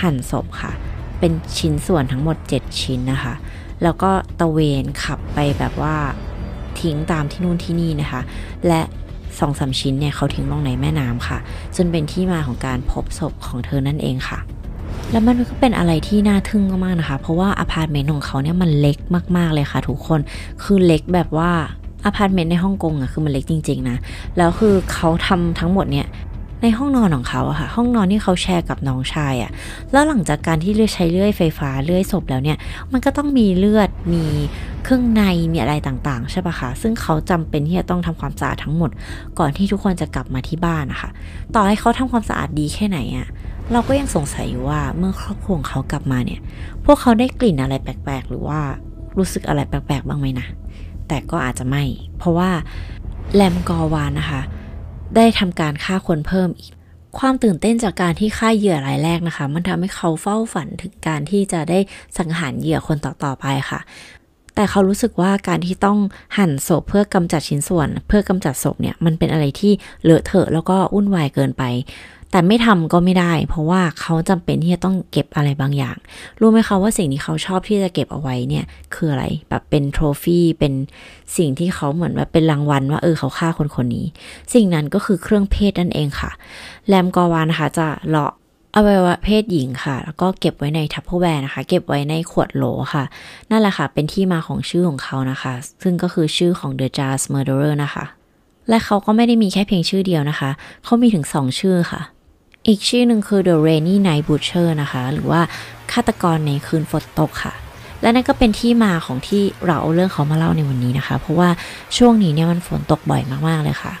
[0.00, 0.72] หั่นศพค่ะ
[1.18, 3.34] เป็นชิ้นส่วนทั้งหมด 7 ชิ้นนะคะ
[3.82, 5.96] แล้วก็ตะเวนขับไปแบบว่า
[6.80, 8.20] ทิ้งตามที่นู่นที่นี่นะคะ
[8.68, 8.80] และ
[9.40, 11.38] สองสามชิ้นเนี่ยเขาทิ้งลงในแม่น้ำค่ะ
[11.76, 14.38] จนเป็นที่มาของการพบศพของเธอนั่นเองค่ะ
[15.12, 18.98] แล้วมันก็เป็นอะไรที่น่าทึ่งมากๆนะคะ เพราะว่าอพาร์ตเมนต์ของเขาเนี่ยมันเล็ก
[19.36, 20.20] มากๆเลยค่ะ ทุกคน
[20.62, 21.50] คือเล็กแบบว่า
[22.04, 23.96] อพาร์ตเมนต์ในฮ่องกงอะคือมันเล็กจริง ๆ นะ
[24.36, 26.06] แล้วคือเขาทำทั้งหมดเนี่ย
[26.62, 29.50] ในห้องนอนของเขาอะค่ะ ห้องนอนที่เขาแชร์กับน้องชายอะ
[29.92, 32.58] แล้วหลังจากการที่เลือใช้เลื่อยไฟฟ้าเลื่อยศพแล้วเนี่ย
[32.92, 34.24] มันก็ต้องมีเลือดมี
[34.84, 38.90] เครื่องในมีอะไรต่างๆ ใช่ปะคะ ซึ่งเขาจำเป็นที่จะต้องทำความสะอาดทั้งหมด
[39.38, 41.10] ก่อนที่ทุกคนจะกลับมาที่บ้านนะคะ
[41.54, 43.28] ต่อให้เขาทำความสะอาดดีแค่ไหนอะ
[43.72, 46.40] เราก็ยังสงสัยอยู่ว่าเมื่อครอบครัวของเขากลับมาเนี่ย
[46.84, 48.60] พวกเขาได้กลิ่นอะไรแปลกๆ หรือว่า
[49.18, 50.46] รู้สึกอะไรแปลกๆ บ้างไหมนะ
[51.08, 51.82] แต่ก็อาจจะไม่
[52.18, 52.50] เพราะว่า
[53.34, 54.40] แลมกอวานนะคะ
[55.16, 56.72] ได้ทำการฆ่าคนเพิ่มอีก
[57.18, 61.78] ความตื่นเต้นจากการที่ฆ่าเหยื่อรายแรกนะคะ มันทำให้เขาเฝ้าฝันถึงการที่จะได้
[62.18, 63.80] สังหารเหยื่อคนต่อๆไปค่ะ
[64.54, 65.98] แต่เขารู้สึกว่าการที่ต้อง
[66.38, 69.72] หั่นศพเพื่อกำจัดชิ้นส่วน เพื่อกำจัดศพเนี่ยมันเป็นอะไรที่
[70.04, 71.62] เลอะเทอะแล้วก็วุ่นวายเกินไป
[72.32, 75.96] แต่ไม่ทำก็ไม่ได้ เพราะว่าเขาจำเป็นที่จะต้องเก็บอะไรบางอย่าง
[76.40, 80.72] รู้ไหมคะว่าสิ่งที่เขาชอบที่จะเก็บเอาไว้เนี่ยคืออะไร แบบเป็นโทรฟี่เป็น
[81.36, 84.06] สิ่งที่เขาเหมือนแบบเป็นรางวัลว่าเออเขาฆ่าคนคนนี้
[84.54, 86.30] สิ่งนั้นก็คือเครื่องเพศนั่นเองค่ะ
[86.88, 88.32] แลมกอวานะคะจะเลาะ
[88.76, 93.04] อวัยวะเพศหญิงค่ะ แล้วก็เก็บไว้ในทัพเปอร์แวร์นะคะ เก็บไว้ในขวดโหลค่ะ
[93.50, 98.04] นั่นแหละค่ะ เป็นที่มาของชื่อของเขานะคะ ซึ่งก็คือชื่อของ The Jazz Murderer นะคะ
[98.68, 100.50] และเขาก็ไม่ได้มีแค่เพียงชื่อเดียวนะคะ
[100.84, 102.00] เขามีถึงสองชื่อค่ะ
[102.68, 105.40] อีกชื่อหนึ่งคือ The Rainy Night Butcher นะคะ หรือว่า
[105.92, 107.54] ฆาตกรในคืนฝนตกค่ะ
[108.02, 111.48] และนั่นก็เป็นที่มาของที่เราเอาเรื่องเขามาเล่าในวันนี้นะคะ เพราะว่า
[111.96, 113.92] ช่วงนี้เนี่ยมันฝนตกบ่อยมากๆเลยค่ะ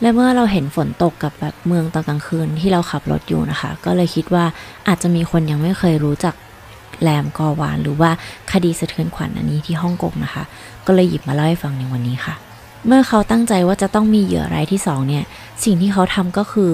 [0.00, 4.44] และเมื่อเราเห็นฝนตกกับแบบเมืองตอนกลางคืนที่เราขับรถอยู่นะคะ ก็เลยคิดว่า
[4.88, 6.34] อาจจะมีคนยังไม่เคยรู้จัก
[7.02, 8.10] แรมกอวานหรือว่า
[8.52, 10.44] คดีสะเทือนขวัญอันนี้ที่ฮ่องกงนะคะ
[10.86, 12.34] ก็เลยหยิบมาเล่าให้ฟังในวันนี้ค่ะ
[12.86, 15.24] เมื่อเขาตั้งใจว่าจะต้องมีเหยื่อรายที่สองเนี่ย
[15.64, 16.70] สิ่งที่เขาทำก็คือ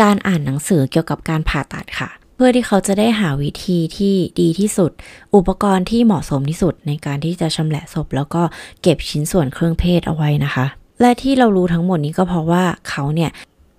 [0.00, 4.90] การอ่านหนังสือเกี่ยวกับการผ่าตัดค่ะ เพื่อที่เขาจะได้หาวิธีที่ดีที่สุด
[5.34, 8.42] อุปกรณ์ที่เหมาะสมที่สุดในการที่จะชำแหละศพ แล้วก็
[8.82, 10.66] เก็บชิ้นส่วนเครื่องเพศเอาไว้นะคะ
[11.00, 13.30] และที่เรารู้ทั้งหมดนี้ก็เพราะว่าเขาเนี่ย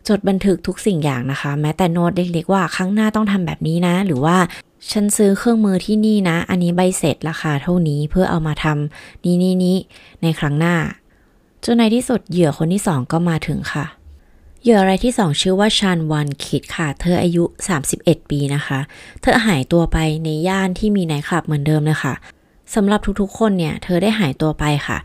[0.08, 4.38] จดบันทึกทุกสิ่งอย่างนะคะ แม้แต่โน้ตเล็กๆว่าครั้งหน้าต้องทำแบบนี้นะ หรือว่า
[4.91, 9.77] ฉันซื้อเครื่องมือที่นี่นะ อันนี้ใบเสร็จราคาเท่านี้เพื่อเอามาทำนี้นี้นี้
[10.21, 10.75] ในครั้งหน้า
[11.63, 13.86] จนในที่สุดเหยื่อคนที่สองก็มาถึงค่ะ
[14.63, 17.43] เหยื่อรายที่สองชื่อว่าชานวันคิดค่ะ เธออายุ
[17.87, 18.79] 31 ปีนะคะ
[19.21, 22.13] เธอหายตัวไปในย่านที่มีไนท์คลับเหมือนเดิมเลยค่ะ
[22.75, 24.97] สำหรับทุกๆ คนเนี่ย เธอได้หายตัวไปค่ะ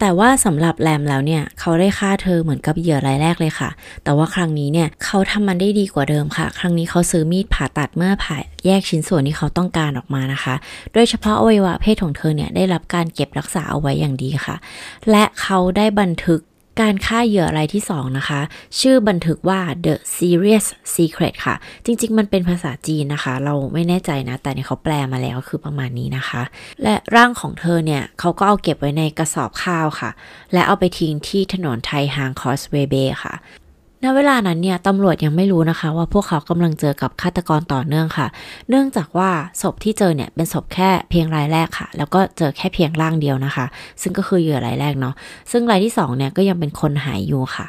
[0.00, 3.70] แต่ว่าสำหรับแรมแล้วเนี่ย เขาได้ฆ่าเธอเหมือนกับเหยื่อรายแรกเลยค่ะ
[4.04, 10.54] แต่ว่าครั้งนี้เนี่ย เขาทำมันได้ดีกว่าเดิมค่ะ ครั้งนี้เขาซื้อมีดผ่าตัดเมื่อผ่าแยกชิ้นส่วนที่เขาต้องการออกมานะคะ
[10.92, 14.56] โดยเฉพาะอวัยวะเพศของเธอเนี่ยได้รับการเก็บรักษาเอาไว้อย่างดีค่ะ
[15.10, 16.40] และเขาได้บันทึก
[16.80, 18.40] การฆ่าเหยื่อรายที่ 2 นะคะ
[18.80, 21.54] ชื่อบันทึกว่า The Serious Secret ค่ะ
[21.84, 26.42] จริง ๆ มันเป็นภาษาจีนนะคะ เราไม่แน่ใจนะ แต่เนี่ยเขาแปลมาแล้วคือประมาณนี้นะคะ
[26.82, 30.10] และร่างของเธอเนี่ยเขาก็เอาเก็บไว้ในกระสอบข้าวค่ะ
[30.52, 33.34] และเอาไปทิ้งที่ถนนไทฮางคอสเวเบค่ะ
[34.04, 38.26] ณเวลานั้นเนี่ยตำรวจยังไม่รู้นะคะ ว่าพวกเขากำลังเจอกับฆาตกรต่อเนื่องค่ะ
[38.68, 39.30] เนื่องจากว่า
[39.62, 43.66] ศพที่เจอเนี่ยเป็นศพแค่เพียงรายแรกค่ะ แล้วก็เจอแค่เพียงร่างเดียวนะคะ
[44.02, 45.14] ซึ่งก็คือเหยื่อรายแรกเนาะ
[45.50, 47.66] ซึ่งรายที่2เนี่ยก็ยังเป็นคนหายอยู่ค่ะ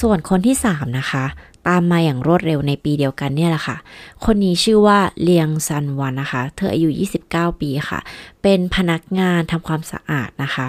[0.00, 1.24] ส่วนคนที่3นะคะ
[1.68, 3.76] ตามมาอย่างรวดเร็วในปีเดียวกันเนี่ยแหละค่ะ
[4.24, 6.88] คนนี้ชื่อว่าเลียงซันวันนะคะ เธออายุ
[7.26, 8.00] 29 ปีค่ะ
[8.42, 10.66] เป็นพนักงานทำความสะอาดนะคะ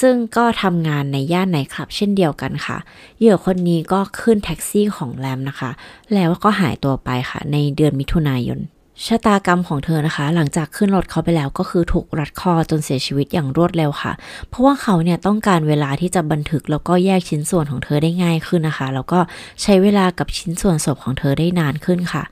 [0.00, 2.76] ซึ่งก็ทำงานในย่านไหนคลับ เช่นเดียวกันค่ะ
[3.18, 5.70] เหยื่อคนนี้ก็ขึ้นแท็กซี่ของแรมนะคะ
[6.14, 8.60] แล้วก็หายตัวไปค่ะ ในเดือนมิถุนายน
[9.04, 14.12] ชะตากรรมของเธอนะคะ หลังจากขึ้นรถเขาไปแล้วก็คือถูกรัดคอจนเสียชีวิตอย่างรวดเร็วค่ะ
[14.48, 19.18] เพราะว่าเขาเนี่ยต้องการเวลาที่จะบันทึกแล้วก็แยกชิ้นส่วนของเธอได้ง่ายขึ้นนะคะ แล้วก็
[19.62, 22.22] ใช้เวลากับชิ้นส่วนศพของเธอได้นานขึ้นค่ะ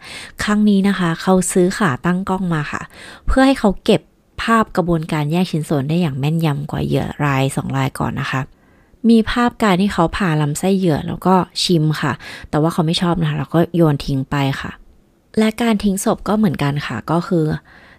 [0.43, 2.83] ครั้งนี้นะคะ เขาซื้อขาตั้งกล้องมาค่ะ
[3.27, 4.01] เพื่อให้เขาเก็บ
[4.43, 8.41] ภาพกระบวนการแยกชิ้นส่วนได้อย่างแม่นยำกว่าเหยื่อรายสองรายก่อนนะคะ
[9.09, 12.13] มีภาพการที่เขาผ่าลำไส้เหยื่อแล้วก็ชิมค่ะ
[12.51, 14.73] แต่ว่าเขาไม่ชอบนะคะ แล้วก็โยนทิ้งไปค่ะ
[15.39, 17.45] และการทิ้งศพก็เหมือนกันค่ะ ก็คือ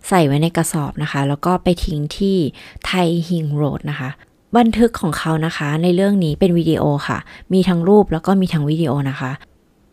[0.07, 2.37] ใส่ไว้ในกระสอบนะคะ แล้วก็ไปทิ้งที่
[2.85, 2.91] ไท
[3.29, 4.09] ฮิงโรดนะคะ
[4.57, 7.17] บันทึกของเขานะคะ ในเรื่องนี้เป็นวิดีโอค่ะ
[7.53, 9.31] มีทั้งรูปแล้วก็มีทั้งวิดีโอนะคะ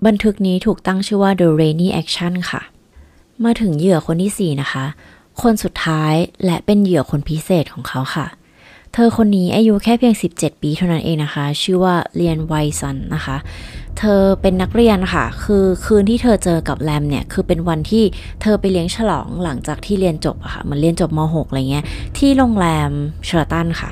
[0.07, 2.63] บันทึกนี้ถูกตั้งชื่อว่า The Rainy Action ค่ะ
[3.45, 4.85] มาถึงเหยื่อคนที่ 4 นะคะ
[5.43, 8.27] คนสุดท้ายและเป็นเหยื่อคนพิเศษของเขาค่ะ
[8.93, 13.37] เธอคนนี้อายุแค่เพียง 17 ปีเท่านั้นเองนะคะ ชื่อว่าเรียนไวซันนะคะ
[13.99, 18.05] เธอเป็นนักเรียนค่ะ คือคืนที่เธอเจอกับแรมเนี่ยคือเป็นวันที่
[18.43, 21.85] เธอไปเลี้ยงฉลองหลังจากที่เรียนจบอะค่ะมันเรียนจบม .6 อะไรเงี้ย
[22.19, 22.91] ที่โรงแรม
[23.27, 23.91] Sheraton ค่ะ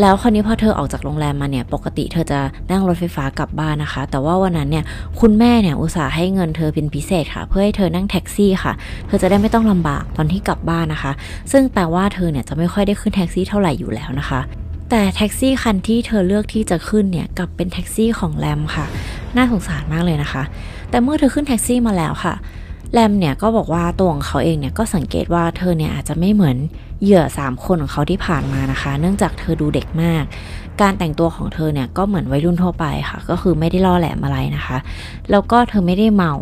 [0.00, 4.84] แล้วคราวนี้พอเธอออกจากโรงแรมมาเนี่ยปกติเธอจะนั่งรถไฟฟ้ากลับบ้านนะคะ แต่ว่าวันนั้นเนี่ย
[5.20, 8.72] คุณแม่เนี่ยอุตส่าห์ให้เงินเธอเป็นพิเศษค่ะ เพื่อให้เธอนั่งแท็กซี่ค่ะ
[9.06, 11.12] เธอจะได้ไม่ต้องลำบากตอนที่กลับบ้านนะคะ
[11.52, 14.40] ซึ่งแปลว่าเธอเนี่ยจะไม่ค่อยได้ขึ้นแท็กซี่เท่าไหร่อยู่แล้วนะคะ
[14.94, 18.86] แต่แท็กซี่คันที่เธอเลือกที่จะขึ้นเนี่ยกลับเป็นแท็กซี่ของแลมค่ะ
[19.36, 20.42] น่าสงสารมากเลยนะคะ
[20.90, 22.34] แต่เมื่อเธอขึ้นแท็กซี่มาแล้วค่ะ
[22.92, 26.56] แรมเนี่ยก็บอกว่าตัวของเขาเองเนี่ยก็สังเกตว่าเธอเนี่ยอาจจะไม่เหมือน
[27.02, 30.22] เหยื่อ 3 คนของเขาที่ผ่านมานะคะ เนื่องจากเธอดูเด็กมาก
[30.80, 34.76] การแต่งตัวของเธอเนี่ยก็เหมือนวัยรุ่นทั่วไปค่ะ ก็คือไม่ได้ล่อแหลมอะไรนะคะ
[35.30, 36.34] แล้วก็เธอไม่ได้เมา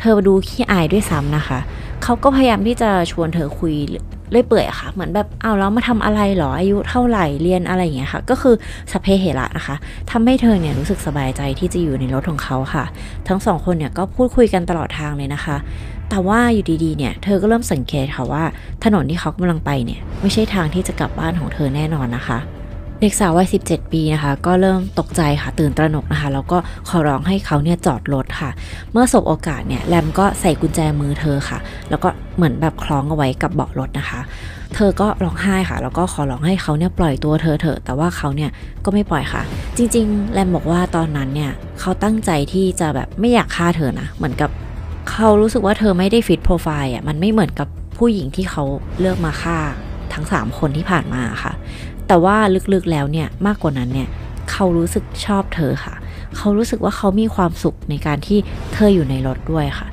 [0.00, 1.58] เธอดูขี้อายด้วยซ้ำนะคะ
[2.02, 3.74] เขาก็พยายามที่จะชวนเธอคุย
[4.30, 8.54] เลื่อยเปื่อยค่ะ เหมือนแบบเอาแล้วมาทำอะไรหรออายุเท่าไหร่เรียนอะไรอย่างเงี้ยค่ะ ก็คือ
[8.92, 9.76] สเปเหระนะคะ
[10.10, 12.84] ทำให้เธอเนี่ยรู้สึกสบายใจที่จะอยู่ในรถของเขาค่ะ
[13.28, 15.56] ทั้งสองคนเนี่ยก็พูดคุยกันตลอดทางเลยนะคะ
[16.10, 18.44] แต่ว่าอยู่ดีๆเนี่ยเธอก็เริ่มสังเกตค่ะว่า
[18.84, 22.38] ถนนที่เขากำลังไปเนี่ยไม่ใช่ทางที่จะกลับบ้านของเธอแน่นอนนะคะ
[23.02, 26.58] เด็กสาววัย 17 ปีนะคะ ก็เริ่มตกใจค่ะตื่นตระหนกนะคะ แล้วก็
[26.88, 28.50] ขอร้องให้เขาเนี่ยจอดรถค่ะ
[28.92, 31.58] เมื่อสบโอกาสเนี่ยแรมก็ใส่กุญแจมือเธอค่ะ
[31.90, 34.20] แล้วก็เหมือนแบบคล้องเอาไว้กับเบาะรถนะคะ
[34.74, 38.50] เธอก็ร้องไห้ค่ะ แล้วก็ขอร้องให้เขาเนี่ยปล่อยตัวเธอเถอะ แต่ว่าเขาเนี่ย
[38.84, 39.42] ก็ไม่ปล่อยค่ะ
[39.76, 44.50] จริง ๆ แรมบอกว่าตอนนั้นเนี่ยเขาตั้งใจที่จะแบบไม่อยากฆ่าเธอนะ เหมือนกับ
[45.10, 48.64] เขารู้สึกว่าเธอไม่ได้ฟิตโปรไฟล์อะ มันไม่เหมือนกับผู้หญิงที่เขา
[49.00, 49.58] เลือกมาฆ่า
[50.14, 51.52] ทั้ง 3 คนที่ผ่านมาค่ะ
[52.10, 52.36] แต่ว่า
[52.72, 54.08] ลึกๆแล้วเนี่ยมากกว่านั้นเนี่ย
[54.50, 55.94] เขารู้สึกชอบเธอค่ะ
[56.36, 58.38] เขารู้สึกว่าเขามีความสุขในการที่
[58.74, 59.88] เธออยู่ในรถด้วยค่ะ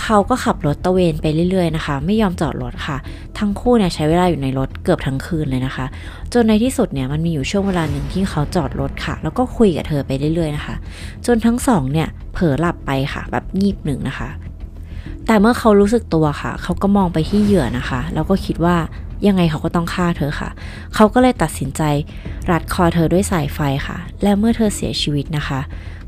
[0.00, 2.96] เขาก็ขับรถตะเวนไปเรื่อยๆนะคะ ไม่ยอมจอดรถค่ะ
[3.38, 5.86] ทั้งคู่เนี่ยใช้เวลาอยู่ในรถเกือบทั้งคืนเลยนะคะ
[6.32, 10.74] จนในที่สุดเนี่ยมันมีอยู่ช่วงเวลาหนึ่งที่เขาจอดรถค่ะ แล้วก็คุยกับเธอไปเรื่อยๆนะคะ
[11.26, 14.28] จนทั้งสองเนี่ยเผลอหลับไปค่ะ แบบงีบหนึ่งนะคะ
[15.26, 18.76] แต่เมื่อเขารู้สึกตัวค่ะ เขาก็มองไปที่เหยื่อนะคะ แล้วก็คิดว่า
[19.26, 20.50] ยังไงเขาก็ต้องฆ่าเธอค่ะ
[20.94, 21.82] เขาก็เลยตัดสินใจ
[22.50, 25.60] รัดคอเธอด้วยสายไฟค่ะ และเมื่อเธอเสียชีวิตนะคะ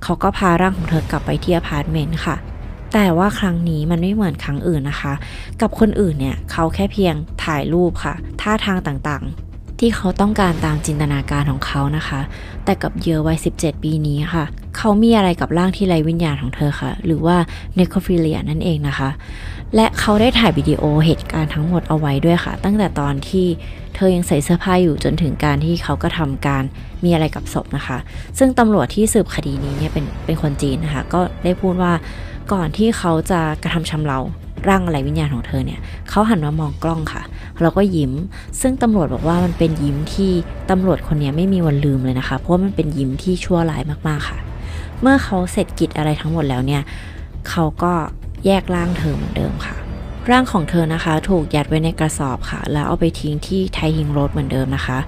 [0.03, 2.37] เขาก็พาร่างของเธอกลับไปที่อพาร์ตเมนต์ค่ะ
[2.95, 5.15] แต่ว่าครั้งนี้มันไม่เหมือนครั้งอื่นนะคะ
[5.61, 7.15] กับคนอื่นเนี่ยเขาแค่เพียง
[7.45, 9.46] ถ่ายรูปค่ะ ท่าทางต่างๆ
[9.81, 12.21] ที่เขาต้องการตามจินตนาการของเขานะคะ
[12.65, 14.45] แต่กับเหยื่อวัย 17 ปีนี้ค่ะ
[14.77, 17.37] เขามีอะไรกับร่างที่ไร้วิญญาณของเธอค่ะ หรือว่า
[17.77, 19.11] necrophilia นั่นเองนะคะ
[19.77, 23.47] และเขาได้ถ่ายวิดีโอเหตุการณ์ทั้งหมดเอาไว้ด้วยค่ะ ตั้งแต่ตอนที่
[23.95, 26.63] เธอยังใส่เสื้อผ้าอยู่จนถึงการที่เขาก็ทำการ
[27.05, 27.99] มีอะไรกับศพนะคะ
[28.39, 31.93] ซึ่งตำรวจที่สืบคดีนี้เนี่ยเป็นเป็นคนจีนนะคะ ก็ได้พูดว่า
[32.53, 34.19] ก่อนที่เขาจะกระทำชำเรา
[34.69, 37.23] ร่างอะไรวิญญาณของเธอเนี่ย เขาหันมามองกล้องค่ะ
[37.63, 38.13] แล้วก็ยิ้ม
[38.61, 40.31] ซึ่งตำรวจบอกว่ามันเป็นยิ้มที่
[40.71, 44.39] ตำรวจคนนี้ไม่มีวันลืมเลยนะคะ เพราะมันเป็นยิ้มที่ชั่วร้ายมากๆค่ะ
[45.01, 46.83] เมื่อเขาเสร็จกิจอะไรทั้งหมดแล้วเนี่ย
[47.49, 47.93] เขาก็
[48.47, 49.77] แยกร่างเธอเหมือนเดิมค่ะ
[50.31, 54.99] ร่างของเธอนะคะ ถูกยัดไว้ในกระสอบค่ะ แล้วเอาไปทิ้งที่ไทฮิงโรดเหมือนเดิมนะคะ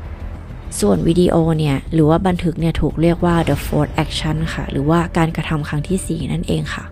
[0.81, 6.85] ส่วนวิดีโอเนี่ย หรือว่าบันทึกเนี่ย ถูกเรียกว่า the fourth action ค่ะ หรือว่าการกระทำครั้งที่ 4 นั่นเองค่ะ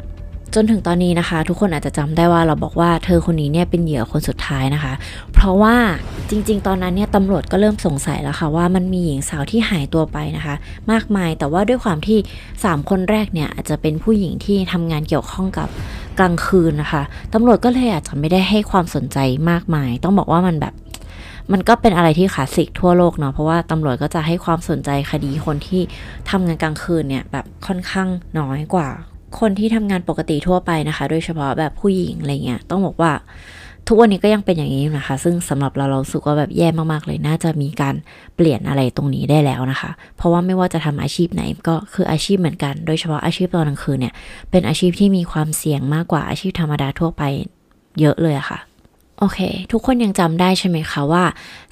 [0.58, 4.92] จนถึงตอนนี้นะคะ ทุกคนอาจจะจำได้ว่าเราบอกว่าเธอคนนี้เนี่ยเป็นเหยื่อคนสุดท้ายนะคะ
[5.34, 5.76] เพราะว่า
[6.30, 10.54] จริง ๆ ตอนนั้นเนี่ยตำรวจก็เริ่มสงสัยแล้วค่ะว่ามันมีหญิงสาวที่หายตัวไปนะคะ
[10.90, 12.18] มากมายแต่ว่าด้วยความที่
[12.54, 15.68] 3 คนแรกเนี่ยอาจจะเป็นผู้หญิงที่ทำงานเกี่ยวข้องกับ
[16.18, 17.02] กลางคืนนะคะ
[17.34, 19.18] ตำรวจก็เลยอาจจะไม่ได้ให้ความสนใจ
[19.50, 20.74] มากมาย ต้องบอกว่ามันแบบ
[21.52, 25.82] มันก็เป็นอะไรที่คลาสสิกทั่วโลกเนาะเพราะว่าตำรวจก็จะให้ความสนใจคดีคนที่
[26.30, 28.88] ทำงานกลางคืนเนี่ยแบบค่อนข้างน้อยกว่า
[29.40, 33.12] คนที่ทำงานปกติทั่วไปนะคะ โดยเฉพาะแบบผู้หญิงอะไรเงี้ยต้องบอกว่า
[33.88, 37.94] ทุกวันนี้ก็ยังเป็นอย่างนี้นะคะ ซึ่งสำหรับเราเราสึกว่าแบบแย่มากๆเลย น่าจะมีการ
[38.36, 44.14] เปลี่ยนอะไรตรงนี้ได้แล้วนะคะ เพราะว่าไม่ว่าจะทำอาชีพไหนก็คืออาชีพเหมือนกัน โดยเฉพาะอาชีพตอนกลางคืนเนี่ย
[44.50, 47.22] เป็นอาชีพที่มีความเสี่ยงมากกว่าอาชีพธรรมดาทั่วไป
[48.00, 48.58] เยอะเลยค่ะ
[49.20, 49.38] โอเค
[49.72, 51.24] ทุกคนยังจำได้ใช่ไหมคะว่า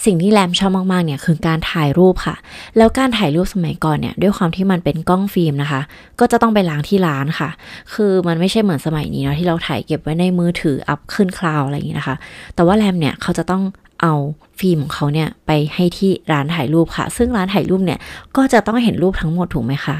[0.04, 2.37] สิ่งที่แลมชอบมากๆเนี่ยคือการถ่ายรูปค่ะ
[2.76, 5.80] แล้วการถ่ายรูปสมัยก่อนเนี่ยด้วยความที่มันเป็นกล้องฟิล์มนะคะ
[6.20, 7.50] ก็จะต้องไปล้างที่ร้านค่ะ
[7.94, 12.16] คือมันไม่ใช่เหมือนสมัยนี้เนาะที่เราถ่ายเก็บไว้ในมือถือ up ขึ้น cloud อะไรอย่างนี้นะคะ
[12.54, 13.62] แต่ว่าแลมเนี่ยเขาจะต้อง
[14.00, 14.14] เอา
[14.59, 17.98] ฟิล์มของเขาเนี่ยไปให้ที่ร้านถ่ายรูปค่ะ ซึ่งร้านถ่ายรูปเนี่ย
[18.37, 19.96] ก็จะต้องเห็นรูปทั้งหมดถูกไหมคะ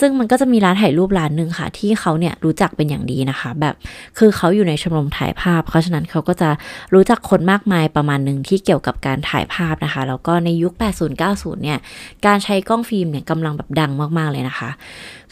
[0.00, 3.74] ซึ่งมันก็จะมีร้านถ่ายรูปร้านหนึ่งค่ะ ที่เขาเนี่ยรู้จักเป็นอย่างดีนะคะ แบบ
[4.18, 6.50] คือเขาอยู่ในชมรมถ่ายภาพ เพราะฉะนั้นเขาก็จะ
[6.94, 10.72] รู้จักคนมากมายประมาณหนึ่งที่เกี่ยวกับการถ่ายภาพนะคะ แล้วก็ในยุค
[11.18, 11.78] 80-90 เนี่ย
[12.26, 14.70] การใช้กล้องฟิล์มเนี่ยกำลังแบบดังมากๆเลยนะคะ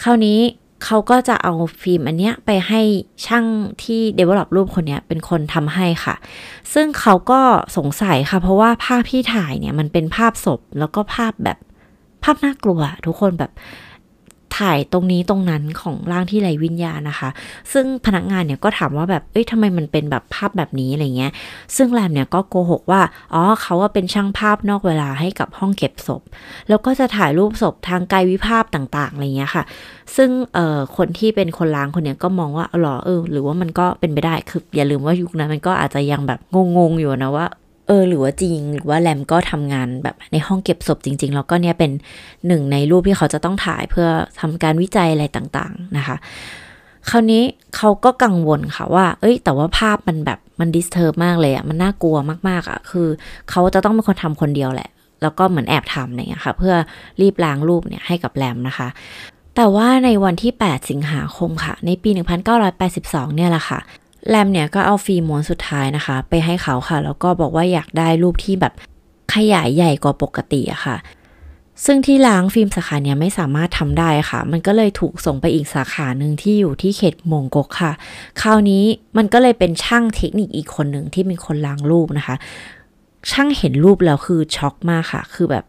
[0.02, 0.38] คราวนี้
[0.84, 2.80] เขาก็จะเอาฟิล์มอันเนี้ยไปให้
[3.26, 3.46] ช่าง
[3.82, 6.14] ที่ develop รูปคนเนี้ยเป็นคนทำให้ค่ะ
[6.74, 7.40] ซึ่งเขาก็
[7.76, 11.58] สงสัยค่ะ เพราะว่าภาพที่ถ่ายเนี่ยมันเป็นภาพศพแล้วก็ภาพแบบ
[12.24, 17.30] ภาพน่ากลัว ทุกคนแบบายตรงนี้ตรงนั้นของร่างที่ไร้วิญญาณนะคะ
[17.72, 21.32] ซึ่งพนักงานเนี่ยก็ถามว่าแบบ เอ้ยทำไมมันเป็นแบบภาพแบบนี้อะไรเงี้ย
[21.76, 23.00] ซึ่งแรมเนี่ยก็โกหกว่า
[23.34, 26.22] อ๋อเขาว่าเป็นช่างภาพนอกเวลาให้กับห้องเก็บศพ
[26.68, 29.64] แล้วก็จะถ่ายรูปศพทางกายวิภาพต่างๆอะไรเงี้ยค่ะ
[30.16, 36.40] ซึ่งเอ่อคนที่เป็นคนล้างคนเนี้ยก็มองว่าหรอเออหรือว่ามันก็เป็นไปได้ คืออย่าลืมว่ายุคนั้นมันก็อาจจะยังแบบ
[36.78, 37.46] งงๆอยู่นะว่า
[37.92, 41.90] ออหรือว่าจริงหรือว่าแรมก็ทำงานแบบในห้องเก็บศพจริง ๆ แล้วก็เนี่ยเป็น
[42.46, 44.08] หนึ่งในรูปที่เขาจะต้องถ่ายเพื่อ
[44.40, 46.16] ทำการวิจัยอะไรต่างๆนะคะ
[47.10, 47.42] คราวนี้
[47.76, 52.16] เขาก็กังวลค่ะว่า เอ้ย แต่ว่าภาพมันแบบมัน disturb มากเลยอะมันน่ากลัว
[52.48, 53.08] มากๆอะคือ
[53.50, 54.90] เขาจะต้องเป็นคนทำคนเดียวแหละ
[55.22, 56.74] แล้วก็เหมือนแอบทำเงี้ยค่ะ เพื่อ
[57.20, 58.88] รีบล้างรูปเนี่ยให้กับแลมนะคะ
[59.56, 62.10] แต่ว่าในวันที่ 8 สิงหาคมค่ะ ในปี
[62.72, 63.80] 1982 เนี่ยแหละค่ะ
[64.28, 68.72] แลมเนี่ยก็เอาฟิล์มม้วนสุดท้ายนะคะ ไปให้เขาค่ะ แล้วก็บอกว่าอยากได้รูปที่แบบ
[69.34, 70.96] ขยายใหญ่กว่าปกติอะค่ะ
[71.84, 77.92] ซึ่งที่ล้างฟิล์มสาขาเนี้ยไม่สามารถทำได้ค่ะ มันก็เลยถูกส่งไปอีกสาขาหนึ่งที่อยู่ที่เขตมงกกค่ะ
[78.40, 78.84] คราวนี้
[79.16, 82.36] มันก็เลยเป็นช่างเทคนิคอีกคนหนึ่งที่เป็นคนล้างรูปนะคะ
[83.30, 85.64] ช่างเห็นรูปแล้วคือช็อกมากค่ะ คือแบบ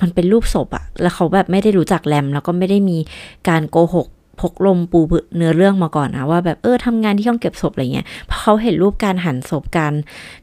[0.00, 2.98] มันเป็นรูปศพอะแล้วเขาแบบไม่ได้รู้จักแรม แล้วก็ไม่ได้มี
[3.48, 4.06] การโกหก
[4.40, 5.00] พกลมปู
[5.36, 9.94] เนื้อเรื่องมาก่อนนะว่าแบบเออทำงานที่ห้องเก็บศพอะไรเงี้ยพอเขาเห็นรูปการหั่นศพการ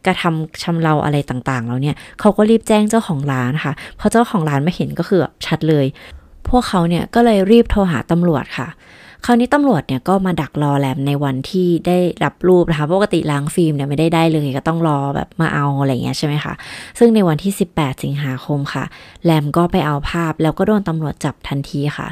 [0.05, 5.85] กระทำชำเราอะไรต่างๆ แล้วเนี่ยเขาก็รีบแจ้งเจ้าของร้านค่ะพอเจ้าของร้านไม่เห็นก็คือชัดเลย
[6.49, 8.67] พวกเขาเนี่ยก็เลยรีบโทรหาตำรวจค่ะ
[9.25, 16.53] คราวนี้ตำรวจเนี่ยก็มาดักรอแรมในวันที่ได้รับรูปนะคะ ปกติล้างฟิล์มเนี่ยไม่ได้ได้เลยก็ต้องรอแบบมาเอาอะไรเงี้ยใช่ไหมคะ
[16.99, 18.83] ซึ่งในวันที่ 18 สิงหาคมค่ะ
[19.25, 22.07] แรมก็ไปเอาภาพแล้วก็โดนตำรวจจับทันทีค่ะ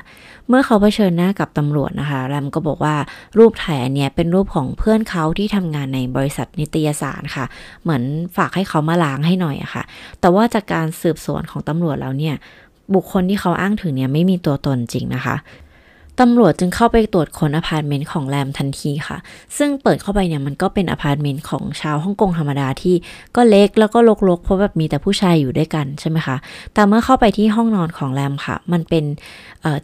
[0.47, 2.95] เมื่อเขาเผชิญหน้ากับตำรวจนะคะ แรมก็บอกว่า
[3.37, 7.45] รูปถ่ายอันเนี้ยเป็นรูปของเพื่อนเขาที่ทำงานในบริษัทนิตยสารค่ะ
[7.83, 8.03] เหมือน
[8.37, 9.83] ฝากให้เขามาล้างให้หน่อยอะค่ะ
[10.19, 12.35] แต่ว่าจากการสืบสวนของตำรวจแล้วเนี่ย
[12.93, 15.37] บุคคลที่เขาอ้างถึงเนี่ยไม่มีตัวตนจริงนะคะ
[16.19, 19.17] ตำรวจจึงเข้าไปตรวจค้นอพาร์ตเมนต์ของแลมทันทีค่ะ
[19.57, 22.95] ซึ่งเปิดเข้าไปเนี่ยมันก็เป็นอพาร์ตเมนต์ของชาวฮ่องกงธรรมดาที่
[23.35, 26.35] ก็เล็กแล้วก็รกๆเพราะแบบมีแต่ผู้ชายอยู่ด้วยกันใช่ไหมคะ
[26.73, 29.05] แต่เมื่อเข้าไปที่ห้องนอนของแลมค่ะ มันเป็น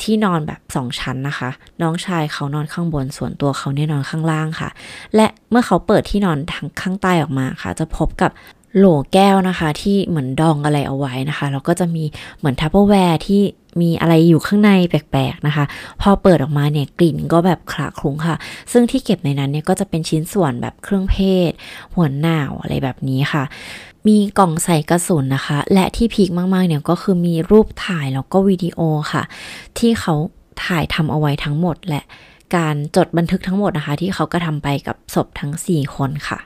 [0.04, 1.50] ที่นอนแบบสองชั้นนะคะ
[1.82, 4.70] น้องชายเขานอนข้างบนส่วนตัวเขาเนี่ยนอนข้างล่างค่ะ
[5.16, 8.32] และเมื่อเขาเปิดที่นอนทางข้างใต้ออกมาค่ะ จะพบกับ
[8.78, 12.04] โหลแก้วนะคะ ที่เหมือนดองอะไรเอาไว้นะคะแล้วก็จะมี
[12.38, 13.42] เหมือน Tupperware ที่
[13.82, 15.66] มีอะไรอยู่ข้างในแปลกๆนะคะ
[16.02, 18.38] พอเปิดออกมาเนี่ยกลิ่นก็แบบคละคลุ้งค่ะ
[18.72, 21.18] ซึ่งที่เก็บในนั้นเนี่ยก็จะเป็นชิ้นส่วนแบบเครื่องเพ
[21.50, 21.52] ศ
[21.96, 23.44] หัวหนาวอะไรแบบนี้ค่ะ
[24.08, 28.80] มีกล่องใส่กระสุนนะคะ และที่ peak มากๆเนี่ยก็คือมีรูปถ่ายแล้วก็วิดีโอ
[29.12, 29.24] ค่ะ
[29.78, 30.14] ที่เขา
[30.66, 32.02] ถ่ายทำเอาไว้ทั้งหมดและ
[32.56, 36.40] การจดบันทึกทั้งหมดนะคะ ที่เขาก็ทำไปกับศพทั้ง 4 คนค่ะ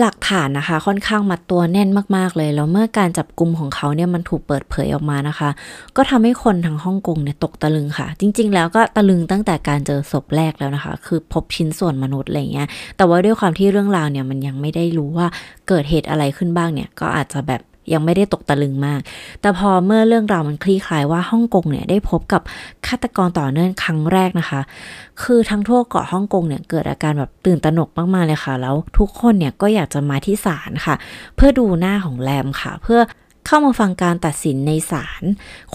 [0.00, 5.50] หลักฐานนะคะ ค่อนข้างมัดตัวแน่นมากๆเลย แล้วเมื่อการจับกลุ่มของเขาเนี่ยมันถูกเปิดเผยออกมานะคะ
[5.96, 15.26] ก็ทำให้คนทางฮ่องกงเนี่ยตกตะลึงค่ะ จริง ๆ แล้วก็ตะลึงตั้งแต่การเจอศพแรกแล้วนะคะ คือพบชิ้นส่วนมนุษย์อะไรเงี้ยแต่ว่าด้วยความที่เรื่องราวเนี่ยมันยังไม่ได้รู้ว่า
[15.68, 19.00] เกิดเหตุอะไรขึ้นบ้างเนี่ยก็อาจจะแบบ ยังไม่ได้ตกตะลึงมาก
[19.40, 22.42] แต่พอเมื่อเรื่องราวมันคลี่คลายว่าฮ่องกงเนี่ยได้พบกับ
[22.86, 24.60] ฆาตกรต่อเนื่องครั้งแรกนะคะ
[25.22, 30.94] คือทั้งทั่วเกาะฮ่องกงเนี่ยเกิดอาการแบบตื่นตระหนกมากๆเลยค่ะ แล้วทุกคนเนี่ยก็อยากจะมาที่ศาลค่ะ
[31.36, 33.00] เพื่อดูหน้าของแรมค่ะ เพื่อ
[33.46, 35.22] เข้ามาฟังการตัดสินในศาล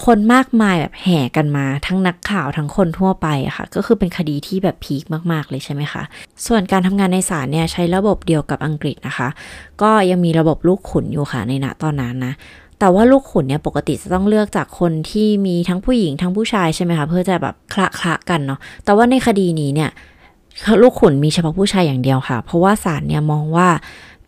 [0.04, 6.02] คนมากมายแบบแห่กันมา ทั้งนักข่าวทั้งคนทั่วไปอะค่ะ ก็คือเป็นคดีที่แบบพีคมาก ๆ เลยใช่ไหมคะ
[6.46, 9.28] ส่วนการทำงานในศาลเนี่ยใช้ระบบเดียวกับอังกฤษนะคะ
[9.82, 12.34] ก็ยังมีระบบลูกขุนอยู่ค่ะในณตอนนั้นนะ
[12.78, 19.90] แต่ว่าลูกขุนเนี่ยปกติจะต้องเลือกจากคนที่มีทั้งผู้หญิงทั้งผู้ชายใช่ไหมคะเพื่อจะแบบคละคละกันเนาะแต่ว่าในคดีนี้เนี่ย
[20.82, 23.68] ลูกขุนมีเฉพาะผู้ชายอย่างเดียวค่ะ เพราะว่าศาลเนี่ยมองว่า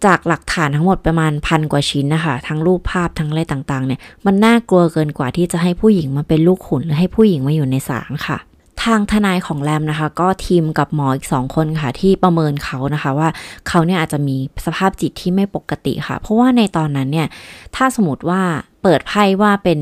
[0.04, 8.38] จากหลักฐานทั้งหมดประมาณพันกว่าชิ้นนะคะ ทั้งรูปภาพทั้งอะไรต่างๆ เนี่ย มันน่ากลัวเกินกว่าที่จะให้ผู้หญิงมาเป็นลูกขุนหรือให้ผู้หญิงมาอยู่ในศาลค่ะ
[8.82, 13.28] ทางทนายของแรมนะคะ ก็ทีมกับหมออีกสองคนค่ะ ที่ประเมินเขานะคะว่า
[13.68, 14.36] เขาเนี่ยอาจจะมี
[14.66, 17.28] สภาพจิตที่ไม่ปกติค่ะ เพราะว่าในตอนนั้นเนี่ย
[17.76, 18.42] ถ้าสมมติว่า
[18.82, 19.78] เปิดไพ่ว่าเป็น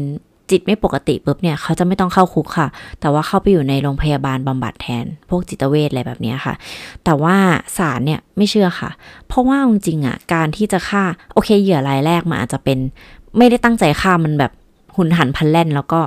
[0.51, 2.69] จิตไม่ปกติปุ๊บเนี่ยเขาจะไม่ต้องเข้าคุกค่ะ
[3.01, 6.55] แต่ว่าเข้าไปอยู่ในโรงพยาบาลบำบัดแทน พวกจิตเวชอะไรแบบนี้ค่ะ
[7.05, 7.37] แต่ว่า
[7.79, 8.91] ศาลเนี่ยไม่เชื่อค่ะ
[9.29, 12.79] เพราะว่าจริงๆอะการที่จะฆ่าโอเคเหยื่อรายแรกมันอาจจะเป็น
[13.39, 14.53] ไม่ได้ตั้งใจฆ่ามันแบบ
[14.97, 16.01] หุนหันพันแล่นแล้วก็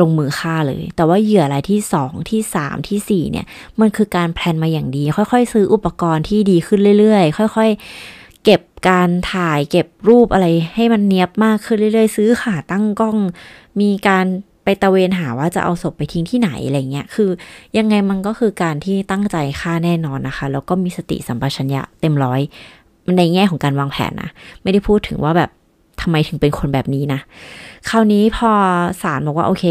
[0.00, 3.46] ลงมือฆ่าเลย แต่ว่าเหยื่อรายที่สองที่สามที่สี่เนี่ย
[3.80, 7.80] มันคือการแพลนมาอย่างดี ค่อยๆ ซื้ออุปกรณ์ที่ดีขึ้นเรื่อยๆ ค่อย ๆ
[8.44, 13.16] เก็บการถ่ายเก็บรูปอะไรให้มันเนียบมากขึ้นเรื่อยๆ ซื้อขาตั้งกล้อง
[13.80, 14.26] มีการ
[14.64, 17.30] ไปตะเวนหาว่าจะเอาศพไปทิ้งที่ไหนอะไรเงี้ย คือ
[17.78, 22.40] ยังไงมันก็คือการที่ตั้งใจฆ่าแน่นอนนะคะ แล้วก็มีสติสัมปชัญญะเต็มร้อย
[23.16, 24.30] ในแง่ของการวางแผนนะ
[24.62, 25.50] ไม่ได้พูดถึงว่าแบบ
[26.00, 27.20] ทำไมถึงเป็นคนแบบนี้นะ
[27.88, 28.50] คราวนี้พอ
[29.02, 29.64] ศาลบอกว่าโอเค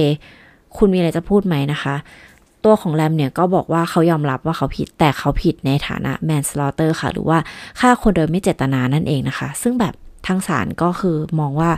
[0.77, 1.95] คุณมีอะไรจะพูดไหมนะคะ
[2.65, 7.37] ตัวของแรมเนี่ยก็บอกว่าเขายอมรับว่าเขาผิด แต่เขาผิดในฐานะ manslaughter ค่ะ หรือว่า
[7.79, 9.93] ฆ่าคนโดยไม่เจตนานั่นเองนะคะ ซึ่งแบบ
[10.27, 11.71] ทางศาลก็คือมองว่า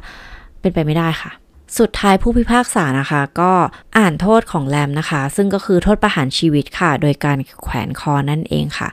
[0.62, 1.32] เป็นไปไม่ได้ค่ะ
[1.80, 3.52] สุดท้ายผู้พิพากษานะคะ ก็
[3.98, 8.90] อ่านโทษของแรมนะคะ ซึ่งก็คือโทษประหารชีวิตค่ะ โดยการแขวนคอนั่นเองค่ะ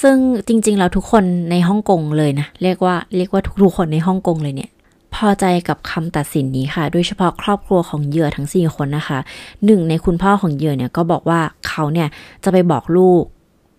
[0.00, 0.16] ซึ่ง
[0.48, 4.70] จริงๆ แล้วทุกคนในฮ่องกงเลยนะ เรียกว่าเรียกว่าทุกๆคนในฮ่องกงเลยเนี่ย
[5.14, 9.18] พอใจกับคำตัดสินนี้ค่ะ โดยเฉพาะครอบครัวของเหยื่อทั้ง 4 คนนะคะ
[9.64, 12.08] หนึ่งในคุณพ่อของเหยื่อเนี่ยก็บอกว่าเขาเนี่ย
[12.44, 13.22] จะไปบอกลูก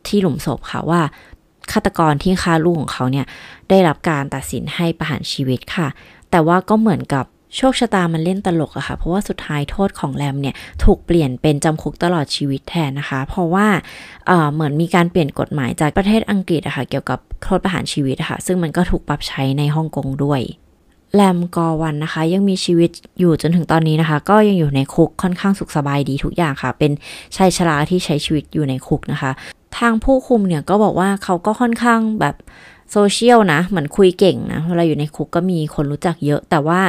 [0.08, 1.02] ที่หลุมศพค่ะว่า
[1.72, 3.26] ฆาตกรที่ฆ่าลูกของเขาเนี่ย
[3.70, 5.88] ได้รับการตัดสินให้ประหารชีวิตค่ะ
[6.32, 13.68] แต่ว่าก็เหมือนกับโชคชะตามันเล่นตลกอะค่ะ เพราะว่าสุดท้ายโทษของแรมเนี่ยถูกเปลี่ยนเป็นจำคุกตลอดชีวิตแทนนะคะ เพราะว่า
[14.28, 20.42] เเหมือนมีการเปลี่ยนกฎหมายจากประเทศอังกฤษอะค่ะเกี่ยวกับโทษประหารชีวิตอะค่ะ ซึ่งมันก็ถูกปรับใช้ในฮ่องกงด้วย
[21.16, 26.92] แลมกอวันนะคะ ยังมีชีวิตอยู่จนถึงตอนนี้นะคะ ก็ยังอยู่ในคุกค่อนข้างสุขสบายดีทุกอย่างค่ะ เป็น
[27.36, 29.32] ชายชราที่ใช้ชีวิตอยู่ในคุกนะคะ
[29.78, 32.36] ทางผู้คุมเนี่ยก็บอกว่าเขาก็ค่อนข้างแบบ
[32.92, 36.82] โซเชียลนะเหมือนคุยเก่งนะเวลาอยู่ในคุกก็มีคนรู้จักเยอะ แต่ว่า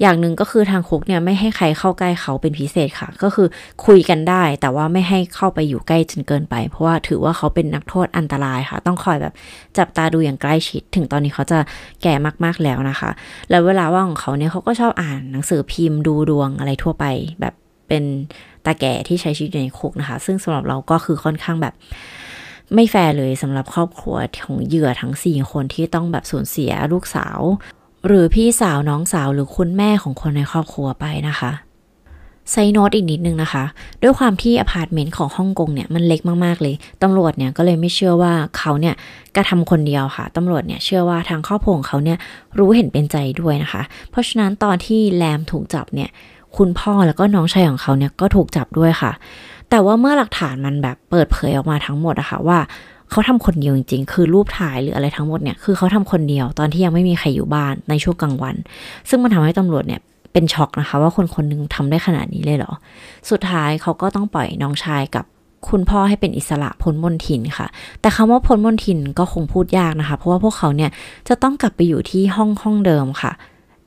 [0.00, 3.48] อย่างหนึ่งก็คือทางคุกเนี่ยไม่ให้ใครเข้าใกล้เขาเป็นพิเศษค่ะ ก็คือ
[3.86, 9.34] คุยกันได้ แต่ว่าไม่ให้เข้าไปอยู่ใกล้จนเกินไป เพราะว่าถือว่าเขาเป็นนักโทษอันตรายค่ะ ต้องคอยแบบ
[9.78, 11.58] จับตาดูอย่างใกล้ชิด ถึงตอนนี้เขาจะ
[12.02, 13.10] แก่มากๆแล้วนะคะ
[13.50, 17.04] แล้วเวลาว่างของเขาเนี่ยเขาก็ชอบอ่านหนังสือพิมพ์ดูดวงอะไรทั่วไป
[17.40, 17.54] แบบ
[17.88, 18.04] เป็น
[18.66, 21.74] ตาแก่ที่ใช้ชีวิตในคุกนะคะ ซึ่งสำหรับเราก็คือค่อนข้างแบบ
[22.74, 27.38] ไม่แฟร์เลยสำหรับครอบครัวของเหยื่อทั้ง 4 คนที่ต้องแบบสูญเสียลูกสาว
[28.06, 31.52] หรือพี่สาวน้องสาวหรือคุณแม่ของคนในครอบครัวไปนะคะ
[32.50, 33.64] side note อีกนิดนึงนะคะ
[34.02, 38.94] ด้วยความที่อพาร์ตเมนต์ของฮ่องกงเนี่ยมันเล็กมากๆเลย ตำรวจเนี่ยก็เลยไม่เชื่อว่าเขาเนี่ย
[39.36, 42.18] กระทำคนเดียวค่ะ ตำรวจเนี่ยเชื่อว่าทางครอบครัวของเขาเนี่ย
[42.58, 46.10] รู้เห็นเป็นใจด้วยนะคะ เพราะฉะนั้นตอนที่แลมถูกจับเนี่ย
[46.56, 49.12] คุณพ่อแล้วก็น้องชายของเขาเนี่ยก็ถูกจับด้วยค่ะ
[49.70, 52.58] แต่ว่าเมื่อหลักฐานมันแบบเปิดเผยออกมาทั้งหมดอะค่ะว่า
[53.10, 58.54] เขาทำคนเดียวจริงๆ คือรูปถ่ายหรืออะไรทั้งหมดเนี่ย คือเขาทำคนเดียวตอนที่ยังไม่มีใครอยู่บ้านในช่วงกลางวัน
[59.08, 60.00] ซึ่งมันทำให้ตำรวจเนี่ย
[60.32, 62.72] เป็นช็อกนะคะ ว่าคนคนนึงทำได้ขนาดนี้เลยเหรอ
[63.30, 65.24] สุดท้ายเขาก็ต้องปล่อยน้องชายกับ
[65.68, 67.66] คุณพ่อให้เป็นอิสระพ้นมนทินค่ะ
[68.00, 70.90] แต่คำว่าพ้นมนทินก็คงพูดยากนะคะ เพราะว่าพวกเขาเนี่ย
[71.28, 73.32] จะต้องกลับไปอยู่ที่ห้องห้องเดิมค่ะ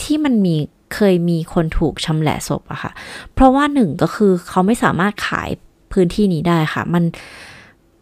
[0.01, 0.55] ที่มันมี
[0.95, 2.91] เคยมีคนถูกชำแหละศพอะค่ะ
[3.33, 5.49] เพราะว่าหนึ่งก็คือเขาไม่สามารถขาย
[5.93, 7.03] พื้นที่นี้ได้ค่ะ มัน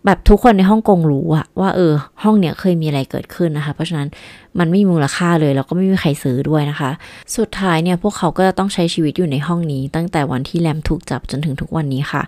[0.06, 4.08] แบบทุกคนในฮ่องกงรู้อะว่าเออ ห้องเนี้ยเคยมีอะไรเกิดขึ้นนะคะ เพราะฉะนั้น
[4.60, 6.92] มันไม่มีมูลค่าเลย แล้วก็ไม่มีใครซื้อด้วยนะคะ
[7.38, 12.24] สุดท้ายเนี่ยพวกเขาก็จะต้องใช้ชีวิตอยู่ในห้องนี้ ตั้งแต่วันที่แรมถูกจับจนถึงทุกวันนี้ค่ะ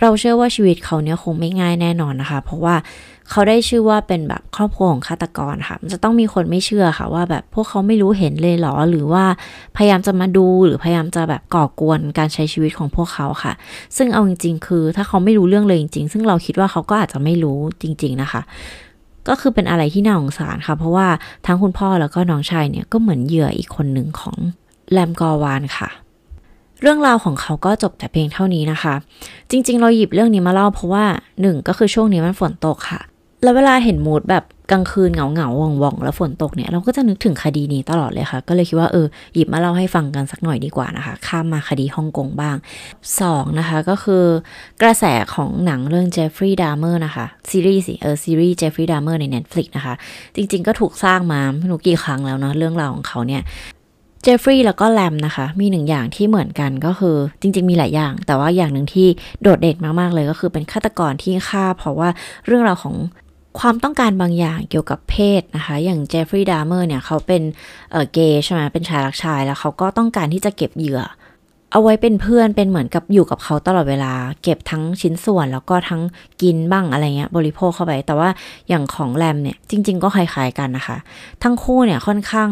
[0.00, 2.74] เราเชื่อว่าชีวิตเขาเนี่ยคงไม่ง่ายแน่นอนนะคะ เพราะว่า
[3.30, 9.24] เขาได้ชื่อว่าเป็นแบบครอบครัวของฆาตกรค่ะ มันจะต้องมีคนไม่เชื่อค่ะว่าแบบพวกเขาไม่รู้เห็นเลยหรอ หรือว่า
[9.76, 13.52] พยายามจะมาดูหรือพยายามจะแบบก่อกวนการใช้ชีวิตของพวกเขาค่ะ
[13.96, 18.40] ซึ่งเอาจริง ๆ คือ ถ้าเขาไม่รู้เรื่องเลยจริง ๆ ซึ่งเราคิดว่าเขาก็อาจจะไม่รู้จริง ๆ นะคะ
[19.28, 21.06] ก็คือเป็นอะไรที่น่าสงสารค่ะ เพราะว่า
[21.46, 24.36] ทั้งคุณพ่อแล้วก็น้องชายเนี่ยก็เหมือนเหยื่ออีกคนหนึ่งของ
[24.92, 25.88] แลมกอวานค่ะ
[26.82, 28.94] เรื่องราวของเขาก็จบแต่เพียงเท่านี้นะคะ
[29.50, 31.04] จริง ๆ เราหยิบเรื่องนี้มาเล่าเพราะว่า
[31.40, 33.00] หนึ่งก็คือช่วงนี้มันฝนตกค่ะ
[33.42, 42.56] แล้วเวลาเห็น mood แบบกลางคืนเหงาเหงาหว่องหว่องแล้วฝนตกเนี่ยเราก็จะนึกถึงคดีนี้ตลอดเลยค่ะ ก็เลยคิดว่าเออหยิบมาเล่าให้ฟังกันสักหน่อยดีกว่านะคะ ข้ามมาคดีฮ่องกงบ้าง
[43.08, 44.24] 2 นะคะ ก็คือ
[44.82, 49.94] กระแสของหนังเรื่องเจฟฟรีย์ดามเมอร์นะคะ ซีรีส์สิเออซีรีส์เจฟฟรีย์ดามเมอร์ใน Netflix นะคะ
[50.36, 53.42] จริง ๆ ก็ถูกสร้างมาไม่รู้กี่ครั้งแล้วเนาะเรื่องราวของเขาเนี่ย
[54.22, 59.08] เจฟฟรีย์แล้วก็แลมนะคะ มีหนึ่งอย่างที่เหมือนกันก็คือจริง ๆ มีหลายอย่าง แต่ว่าอย่างหนึ่งที่
[59.42, 62.08] โดดเด่นมาก ๆ เลยก็คือเป็นฆาตกรที่ฆ่า เพราะว่า
[62.46, 62.94] เรื่องราวของ
[63.60, 67.42] ความต้องการบางอย่างเกี่ยวกับเพศนะคะ อย่างเจฟฟรีย์ดามเมอร์เนี่ยเขาเป็น
[67.92, 71.02] เเกย์ใช่ไหมเป็นชายรักชายแล้วเขาก็ต้องการที่จะเก็บเหยื่อ
[71.72, 76.02] เอาไว้เป็นเพื่อนเป็นเหมือนกับอยู่กับเขาตลอดเวลา เก็บทั้งชิ้นส่วนแล้วก็ทั้ง
[76.42, 78.28] กินบ้างอะไรเงี้ยบริโภคเข้าไป แต่ว่า
[78.68, 80.96] อย่างของแรมเนี่ยจริง ๆ ก็คล้ายๆกันนะคะ
[81.42, 82.48] ทั้งคู่เนี่ยค่อนข้าง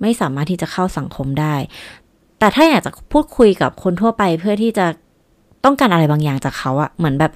[0.00, 1.54] ไม่สามารถที่จะเข้าสังคมได้
[2.38, 4.86] แต่ถ้าอยากจะพูดคุยกับคนทั่วไปเพื่อที่จะ
[5.64, 7.32] ต้องการอะไรบางอย่างจากเขาอะเหมือนแบบ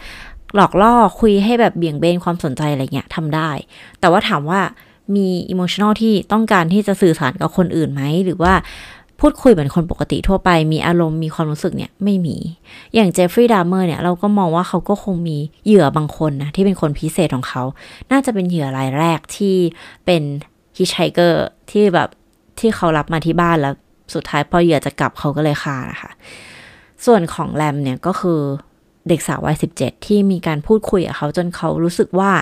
[0.55, 3.51] หลอกล่อคุยให้แบบเบี่ยงเบนความสนใจอะไรเงี้ยทำได้
[4.01, 4.61] แต่ว่าถามว่า
[5.17, 8.53] มีอิโมชันอลที่ต้องการที่จะสื่อสารกับคนอื่นไหม หรือว่า
[9.21, 12.37] พูดคุยเหมือนคนปกติทั่วไป มีอารมณ์มีความรู้สึกเนี่ยไม่มี
[12.95, 17.63] อย่างเจฟฟรีย์ดามเมอร์เนี่ยเราก็มองว่าเขาก็คงมีเหยื่อบางคนนะ ที่เป็นคนพิเศษของเขา
[18.11, 19.57] น่าจะเป็นเหยื่อรายแรกที่
[20.07, 20.23] เป็น
[20.79, 22.09] ฮิชไชเกอร์ที่แบบ
[22.59, 23.75] ที่เขารับมาที่บ้านแล้ว
[24.15, 26.11] สุดท้ายพอเหยื่อจะกลับเขาก็เลยฆ่านะคะ
[27.07, 28.41] ส่วนของแรมเนี่ยก็คือ
[29.09, 32.33] เด็กสาววัยสิบเจ็ดที่มีการพูดคุยกับเขาจนเขารู้สึกว่า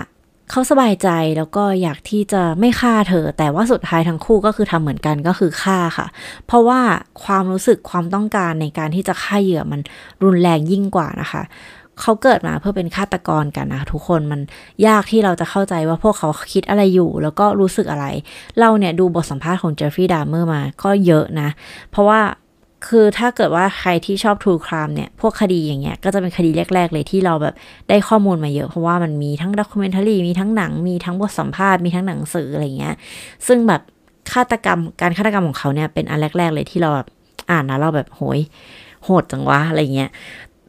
[0.51, 6.07] เขาสบายใจแล้วก็อยากที่จะไม่ฆ่าเธอ แต่ว่าสุดท้ายทั้งคู่ก็คือทำเหมือนกันก็คือฆ่าค่ะ
[6.47, 6.79] เพราะว่า
[7.23, 9.81] ความรู้สึกความต้องการในการที่จะฆ่าเหยื่อมัน
[10.23, 11.43] รุนแรงยิ่งกว่านะคะ
[12.01, 14.41] เขาเกิดมาเพื่อเป็นฆาตกรกันนะทุกคนมัน
[14.87, 18.05] ยากที่เราจะเข้าใจว่าพวกเขาคิดอะไรอยู่ แล้วก็รู้สึกอะไร
[18.59, 21.49] เราเนี่ยดูบทสัมภาษณ์ของเจฟฟรีย์ดามเมอร์มาก็เยอะนะ
[21.91, 22.19] เพราะว่า
[22.87, 27.55] คือถ้าเกิดว่าใครที่ชอบ True Crime เนี่ย พวกคดีอย่างเงี้ย ก็จะเป็นคดีแรก ๆ เลยที่เราแบบ
[27.89, 32.95] ได้ข้อมูลมาเยอะ เพราะว่ามันมีทั้ง documentary มีทั้งหนัง มีทั้งบทสัมภาษณ์ มีทั้งหนังสืออะไรเงี้ย
[33.47, 33.81] ซึ่งแบบ
[34.31, 37.07] ฆาตกรรม การฆาตกรรมของเขาเนี่ยเป็นอันแรก ๆ เลยที่เราแบบ
[37.51, 38.39] อ่านนะเราแบบโหย
[39.03, 40.09] โหดจังวะอะไรเงี้ย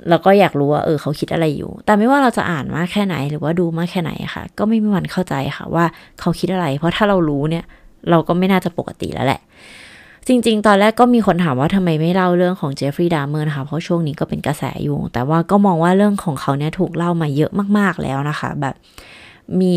[0.08, 5.84] เราก็อยากรู้ว่าเออเขาคิดอะไรอยู่ แต่ไม่ว่าเราจะอ่านมากแค่ไหนหรือว่าดูมากแค่ไหนค่ะ ก็ไม่มีวันเข้าใจค่ะว่า
[6.20, 7.64] เขาคิดอะไร เพราะถ้าเรารู้เนี่ย
[8.10, 9.40] เราก็ไม่น่าจะปกติแล้วแหละ
[10.28, 18.74] จริง ๆ ตอนแรกก็มีคนถามว่าทำไมไม่เล่าเรื่องของเจฟฟรีย์ดามเมอร์นะคะ เพราะช่วงนี้ก็เป็นกระแสอยู่ แต่ว่าก็มองว่าเรื่องของเขาเนี่ยถูกเล่ามาเยอะมาก ๆ แล้วนะคะ แบบ
[19.60, 19.72] มี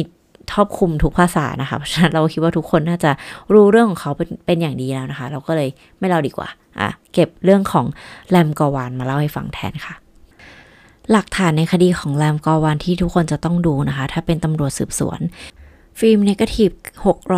[0.52, 3.12] ครอบคลุมทุกภาษานะคะ เพราะฉะนั้นเราคิดว่าทุกคนน่าจะ
[3.54, 5.70] รู้เรื่องของเขาเป็นเป็นอย่างดีแล้วนะคะ เราก็เลย
[6.00, 6.48] ไม่เล่าดีกว่า
[6.80, 7.86] อะ เก็บเรื่องของ
[8.30, 9.96] แลมกอวานมาเล่าให้ฟังแทนค่ะ
[11.12, 15.20] หลักฐานในคดีของแลมกอวานที่ทุกคนจะต้องดูนะคะ ถ้าเป็นตำรวจสืบสวน
[16.00, 16.70] ฟิล์ม negative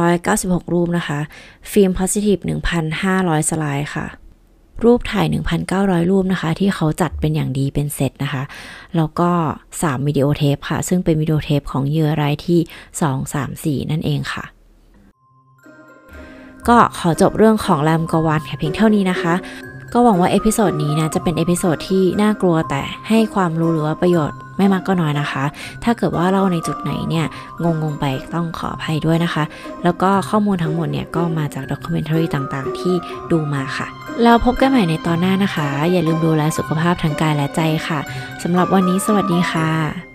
[0.03, 1.19] 696 รูปนะคะ
[1.71, 2.37] ฟิล์ม positive
[2.93, 4.05] 1,500 สไลด์ค่ะ
[4.83, 5.25] รูปถ่าย
[5.67, 8.43] 1,900 รูปนะคะ ที่เขาจัดเป็นอย่างดีเป็นเซตนะคะ
[8.95, 9.29] แล้วก็
[9.71, 12.59] 3 วิดีโอเทปค่ะ ซึ่งเป็นวิดีโอเทปของเหยื่อรายที่
[13.01, 14.43] 2 3 4 นั่นเองค่ะ
[16.67, 19.33] ก็ขอจบเรื่องของแลมกอวานแค่เพียงเท่านี้นะคะ
[19.93, 25.43] ก็หวังว่า episode นี้นะจะเป็น episode ที่น่ากลัวแต่ให้ความรู้หรือว่าประโยชน์ไม่มากก็น้อยนะคะ
[25.83, 27.25] ถ้าเกิดว่าเล่าในจุดไหนเนี่ย
[27.63, 29.43] งงไปต้องขออภัยด้วยนะคะ
[29.83, 32.95] แล้วก็ข้อมูลทั้งหมดเนี่ยก็มาจาก documentary ต่างๆ ที่
[33.31, 33.87] ดูมาค่ะ
[34.23, 37.99] เราพบกันใหม่ในตอนหน้านะคะ อย่าลืมดูแลสุขภาพทางกายและใจค่ะ
[38.43, 40.08] สำหรับวันนี้สวัสดีค่ะ